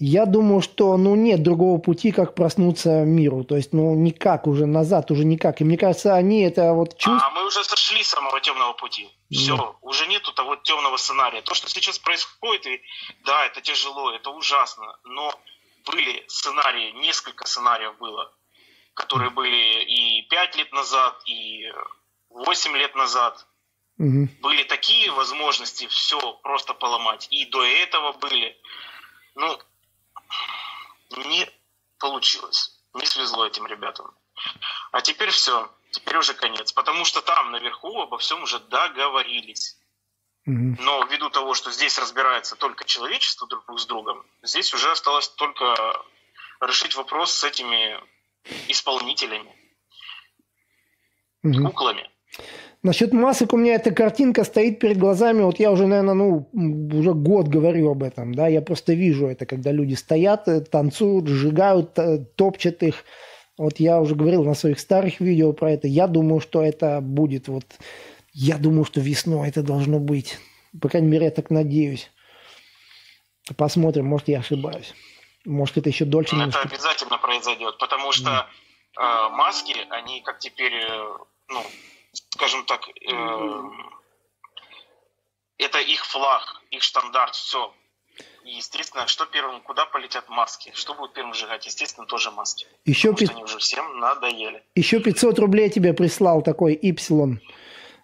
Я 0.00 0.26
думаю, 0.26 0.60
что 0.60 0.96
ну, 0.96 1.16
нет 1.16 1.42
другого 1.42 1.78
пути, 1.78 2.12
как 2.12 2.36
проснуться 2.36 3.04
миру. 3.04 3.42
То 3.42 3.56
есть, 3.56 3.72
ну, 3.72 3.96
никак 3.96 4.46
уже 4.46 4.64
назад, 4.64 5.10
уже 5.10 5.24
никак. 5.24 5.60
И 5.60 5.64
мне 5.64 5.76
кажется, 5.76 6.14
они 6.14 6.42
это 6.42 6.72
вот 6.72 6.96
чувствуют. 6.96 7.22
А 7.24 7.30
мы 7.30 7.44
уже 7.46 7.64
сошли 7.64 8.02
с 8.04 8.08
самого 8.08 8.40
темного 8.40 8.74
пути. 8.74 9.10
Все, 9.28 9.56
да. 9.56 9.74
уже 9.82 10.06
нету 10.06 10.32
того 10.32 10.54
темного 10.54 10.96
сценария. 10.98 11.42
То, 11.42 11.54
что 11.54 11.68
сейчас 11.68 11.98
происходит, 11.98 12.66
и, 12.66 12.80
да, 13.24 13.46
это 13.46 13.60
тяжело, 13.60 14.12
это 14.12 14.30
ужасно, 14.30 14.96
но 15.04 15.34
были 15.84 16.24
сценарии, 16.28 16.92
несколько 17.00 17.46
сценариев 17.46 17.98
было, 17.98 18.32
которые 18.94 19.30
были 19.30 19.84
и 19.84 20.22
пять 20.28 20.56
лет 20.56 20.72
назад, 20.72 21.14
и 21.26 21.72
восемь 22.30 22.76
лет 22.76 22.94
назад. 22.94 23.46
Угу. 23.98 24.28
Были 24.42 24.62
такие 24.62 25.10
возможности 25.10 25.88
все 25.88 26.34
просто 26.44 26.72
поломать. 26.72 27.26
И 27.30 27.46
до 27.46 27.64
этого 27.64 28.12
были. 28.12 28.56
Ну, 29.34 29.58
не 31.16 31.48
получилось. 31.98 32.80
Не 32.94 33.06
свезло 33.06 33.46
этим 33.46 33.66
ребятам. 33.66 34.14
А 34.92 35.00
теперь 35.00 35.30
все. 35.30 35.70
Теперь 35.90 36.16
уже 36.16 36.34
конец. 36.34 36.72
Потому 36.72 37.04
что 37.04 37.22
там 37.22 37.50
наверху 37.50 38.00
обо 38.00 38.18
всем 38.18 38.42
уже 38.42 38.58
договорились. 38.58 39.78
Но 40.48 41.04
ввиду 41.04 41.28
того, 41.28 41.52
что 41.52 41.70
здесь 41.70 41.98
разбирается 41.98 42.56
только 42.56 42.86
человечество 42.86 43.46
друг 43.46 43.78
с 43.78 43.84
другом, 43.84 44.24
здесь 44.42 44.72
уже 44.72 44.90
осталось 44.90 45.28
только 45.28 46.02
решить 46.62 46.94
вопрос 46.94 47.32
с 47.34 47.44
этими 47.44 48.02
исполнителями, 48.68 49.54
угу. 51.42 51.66
куклами. 51.66 52.10
Насчет 52.82 53.12
масок 53.12 53.52
у 53.54 53.56
меня 53.56 53.74
эта 53.74 53.90
картинка 53.90 54.44
стоит 54.44 54.78
перед 54.78 54.98
глазами. 54.98 55.42
Вот 55.42 55.58
я 55.58 55.72
уже, 55.72 55.86
наверное, 55.86 56.14
ну, 56.14 56.48
уже 56.52 57.12
год 57.12 57.48
говорю 57.48 57.90
об 57.90 58.04
этом, 58.04 58.32
да. 58.32 58.46
Я 58.46 58.62
просто 58.62 58.92
вижу 58.92 59.26
это, 59.26 59.46
когда 59.46 59.72
люди 59.72 59.94
стоят, 59.94 60.46
э, 60.46 60.60
танцуют, 60.60 61.26
сжигают, 61.26 61.98
э, 61.98 62.18
топчат 62.36 62.82
их. 62.84 63.04
Вот 63.56 63.80
я 63.80 64.00
уже 64.00 64.14
говорил 64.14 64.44
на 64.44 64.54
своих 64.54 64.78
старых 64.78 65.18
видео 65.18 65.52
про 65.52 65.72
это. 65.72 65.88
Я 65.88 66.06
думаю, 66.06 66.40
что 66.40 66.62
это 66.62 67.00
будет 67.00 67.48
вот... 67.48 67.64
Я 68.32 68.56
думаю, 68.56 68.84
что 68.84 69.00
весной 69.00 69.48
это 69.48 69.62
должно 69.64 69.98
быть. 69.98 70.38
По 70.80 70.88
крайней 70.88 71.08
мере, 71.08 71.24
я 71.24 71.30
так 71.32 71.50
надеюсь. 71.50 72.12
Посмотрим, 73.56 74.06
может, 74.06 74.28
я 74.28 74.38
ошибаюсь. 74.38 74.94
Может, 75.44 75.78
это 75.78 75.88
еще 75.88 76.04
дольше. 76.04 76.36
Это 76.36 76.44
немножко... 76.44 76.68
обязательно 76.68 77.18
произойдет, 77.18 77.78
потому 77.78 78.12
что 78.12 78.24
да. 78.24 78.46
э, 78.96 79.28
маски, 79.30 79.74
они 79.90 80.20
как 80.20 80.38
теперь, 80.38 80.74
э, 80.74 81.16
ну, 81.48 81.62
скажем 82.12 82.64
так, 82.64 82.88
э, 82.88 83.62
это 85.58 85.78
их 85.80 86.04
флаг, 86.06 86.62
их 86.70 86.82
стандарт, 86.82 87.34
все. 87.34 87.74
И, 88.44 88.50
естественно, 88.56 89.06
что 89.06 89.26
первым, 89.26 89.60
куда 89.60 89.86
полетят 89.86 90.28
маски? 90.28 90.72
Что 90.74 90.94
будет 90.94 91.12
первым 91.12 91.34
сжигать? 91.34 91.66
Естественно, 91.66 92.06
тоже 92.06 92.30
маски. 92.30 92.66
Еще 92.84 93.12
Потому 93.12 93.28
5... 93.28 93.30
они 93.30 93.44
уже 93.44 93.58
всем 93.58 94.00
надоели. 94.00 94.64
Еще 94.74 95.00
500 95.00 95.38
рублей 95.38 95.70
тебе 95.70 95.92
прислал 95.92 96.42
такой 96.42 96.74
Y 96.74 97.38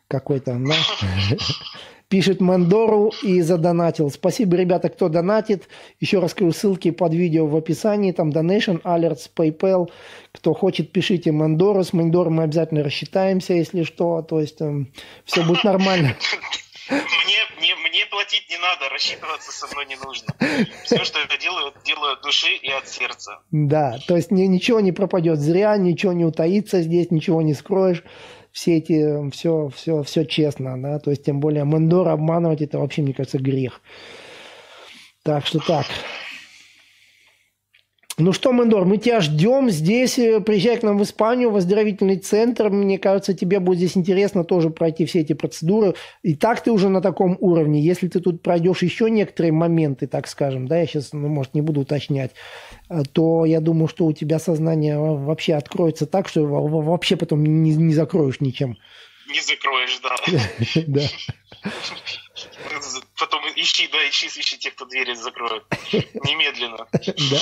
какой-то, 0.09 0.57
да? 0.59 0.75
Пишет 2.14 2.40
Мендору 2.40 3.12
и 3.24 3.40
задонатил. 3.40 4.09
Спасибо, 4.09 4.57
ребята, 4.57 4.88
кто 4.88 5.09
донатит. 5.09 5.66
Еще 5.98 6.20
раз 6.20 6.31
скажу 6.31 6.53
ссылки 6.53 6.92
под 6.92 7.12
видео 7.12 7.48
в 7.48 7.57
описании. 7.57 8.12
Там 8.12 8.31
Donation, 8.31 8.81
Alerts, 8.83 9.29
PayPal. 9.35 9.90
Кто 10.31 10.55
хочет, 10.55 10.92
пишите 10.92 11.33
Мендору. 11.33 11.83
С 11.83 11.92
Мендором 11.92 12.35
мы 12.35 12.44
обязательно 12.44 12.85
рассчитаемся, 12.85 13.55
если 13.55 13.83
что. 13.83 14.22
То 14.22 14.38
есть 14.38 14.61
э, 14.61 14.85
все 15.24 15.42
будет 15.42 15.64
нормально. 15.64 16.16
Мне, 16.88 17.40
мне, 17.59 17.74
мне 17.83 18.07
платить 18.09 18.48
не 18.48 18.59
надо, 18.59 18.90
рассчитываться 18.90 19.50
со 19.50 19.66
мной 19.74 19.87
не 19.87 19.96
нужно. 19.96 20.29
Все, 20.85 21.03
что 21.03 21.18
я 21.18 21.27
делаю, 21.37 21.72
делаю 21.85 22.12
от 22.12 22.22
души 22.22 22.55
и 22.62 22.70
от 22.70 22.87
сердца. 22.87 23.40
Да, 23.50 23.98
то 24.07 24.14
есть 24.14 24.31
ни, 24.31 24.42
ничего 24.42 24.79
не 24.79 24.92
пропадет 24.92 25.40
зря, 25.40 25.77
ничего 25.79 26.12
не 26.12 26.24
утаится 26.24 26.81
здесь, 26.81 27.11
ничего 27.11 27.42
не 27.42 27.55
скроешь 27.55 28.05
все 28.55 28.77
эти, 28.77 29.31
все, 29.31 29.69
все, 29.75 30.05
все 30.05 30.25
честно, 30.25 30.81
да, 30.81 31.01
то 31.01 31.11
есть 31.11 31.25
тем 31.25 31.40
более 31.40 31.64
Мендор 31.64 32.07
обманывать, 32.07 32.62
это 32.62 32.79
вообще, 32.79 33.03
мне 33.03 33.12
кажется, 33.12 33.38
грех. 33.38 33.81
Так 35.25 35.45
что 35.45 35.59
так. 35.59 35.87
Ну 38.16 38.33
что, 38.33 38.53
Мендор, 38.53 38.85
мы 38.85 38.98
тебя 38.98 39.20
ждем 39.20 39.70
здесь. 39.70 40.20
Э, 40.20 40.40
приезжай 40.40 40.79
к 40.79 40.85
нам 40.85 40.98
в 40.98 41.03
Испанию, 41.03 41.50
в 41.50 41.57
оздоровительный 41.57 42.16
центр. 42.16 42.70
Мне 42.70 42.96
кажется, 42.96 43.35
тебе 43.35 43.59
будет 43.59 43.79
здесь 43.79 43.96
интересно 43.96 44.44
тоже 44.44 44.70
пройти 44.70 45.05
все 45.05 45.20
эти 45.20 45.33
процедуры. 45.33 45.94
И 46.22 46.37
так 46.37 46.62
ты 46.62 46.70
уже 46.70 46.88
на 46.88 47.03
таком 47.03 47.37
уровне. 47.40 47.81
Если 47.81 48.07
ты 48.07 48.20
тут 48.20 48.40
пройдешь 48.40 48.83
еще 48.83 49.11
некоторые 49.11 49.50
моменты, 49.50 50.07
так 50.07 50.29
скажем, 50.29 50.68
да, 50.68 50.79
я 50.79 50.87
сейчас, 50.87 51.12
ну, 51.12 51.27
может, 51.27 51.55
не 51.55 51.61
буду 51.61 51.81
уточнять, 51.81 52.31
э, 52.88 53.03
то 53.12 53.44
я 53.46 53.61
думаю, 53.61 53.88
что 53.88 54.07
у 54.07 54.12
тебя 54.12 54.38
сознание 54.38 54.96
вообще 54.96 55.55
откроется 55.55 56.07
так, 56.07 56.29
что 56.29 56.44
вообще 56.44 57.16
потом 57.16 57.44
не, 57.44 57.74
не 57.74 57.94
закроешь 57.94 58.40
ничем. 58.40 58.79
Не 59.29 59.40
закроешь, 59.40 60.00
да. 60.00 60.83
Да. 60.87 61.70
Ищи, 63.64 63.88
да, 63.88 63.98
ищи, 64.11 64.27
ищи 64.27 64.59
тех, 64.59 64.74
кто 64.74 64.85
двери 64.85 65.14
закроет. 65.14 65.64
Немедленно. 65.92 66.87
Да. 66.92 67.40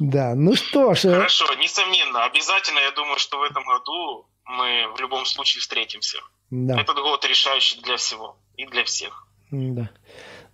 Да, 0.00 0.34
ну 0.34 0.56
что 0.56 0.94
ж. 0.94 1.04
Э, 1.04 1.14
Хорошо, 1.14 1.54
несомненно, 1.54 2.24
обязательно, 2.24 2.80
я 2.80 2.90
думаю, 2.90 3.18
что 3.18 3.38
в 3.38 3.42
этом 3.42 3.64
году 3.64 4.26
мы 4.44 4.92
в 4.96 5.00
любом 5.00 5.24
случае 5.24 5.60
встретимся. 5.60 6.18
Да. 6.50 6.80
Этот 6.80 6.96
год 6.96 7.24
решающий 7.24 7.80
для 7.82 7.96
всего 7.96 8.36
и 8.56 8.66
для 8.66 8.82
всех. 8.82 9.28
Да. 9.52 9.88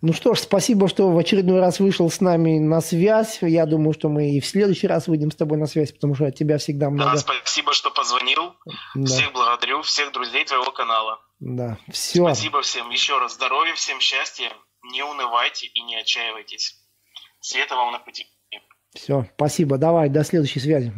Ну 0.03 0.13
что 0.13 0.35
ж, 0.35 0.41
спасибо, 0.41 0.89
что 0.89 1.11
в 1.11 1.17
очередной 1.17 1.61
раз 1.61 1.81
вышел 1.81 2.11
с 2.11 2.21
нами 2.21 2.59
на 2.59 2.83
связь. 2.83 3.39
Я 3.41 3.65
думаю, 3.65 3.95
что 3.95 4.11
мы 4.11 4.31
и 4.33 4.41
в 4.41 4.47
следующий 4.47 4.89
раз 4.89 5.09
выйдем 5.09 5.31
с 5.31 5.37
тобой 5.37 5.57
на 5.57 5.67
связь, 5.67 5.93
потому 5.93 6.15
что 6.15 6.27
от 6.27 6.35
тебя 6.35 6.59
всегда 6.59 6.91
много. 6.91 7.13
Да, 7.13 7.17
спасибо, 7.17 7.73
что 7.73 7.91
позвонил. 7.91 8.55
Да. 8.95 9.07
Всех 9.07 9.33
благодарю, 9.33 9.81
всех 9.81 10.13
друзей 10.13 10.45
твоего 10.45 10.71
канала. 10.71 11.19
Да, 11.41 11.79
все. 11.91 12.25
Спасибо 12.25 12.63
всем. 12.63 12.91
Еще 12.91 13.19
раз 13.19 13.35
здоровья, 13.35 13.75
всем 13.75 14.01
счастья. 14.01 14.53
Не 14.93 15.03
унывайте 15.03 15.67
и 15.67 15.83
не 15.83 15.97
отчаивайтесь. 15.97 16.81
Света 17.41 17.77
вам 17.77 17.93
на 17.93 17.99
пути. 17.99 18.27
Все, 18.95 19.27
спасибо. 19.35 19.79
Давай, 19.79 20.09
до 20.09 20.25
следующей 20.25 20.61
связи. 20.61 20.93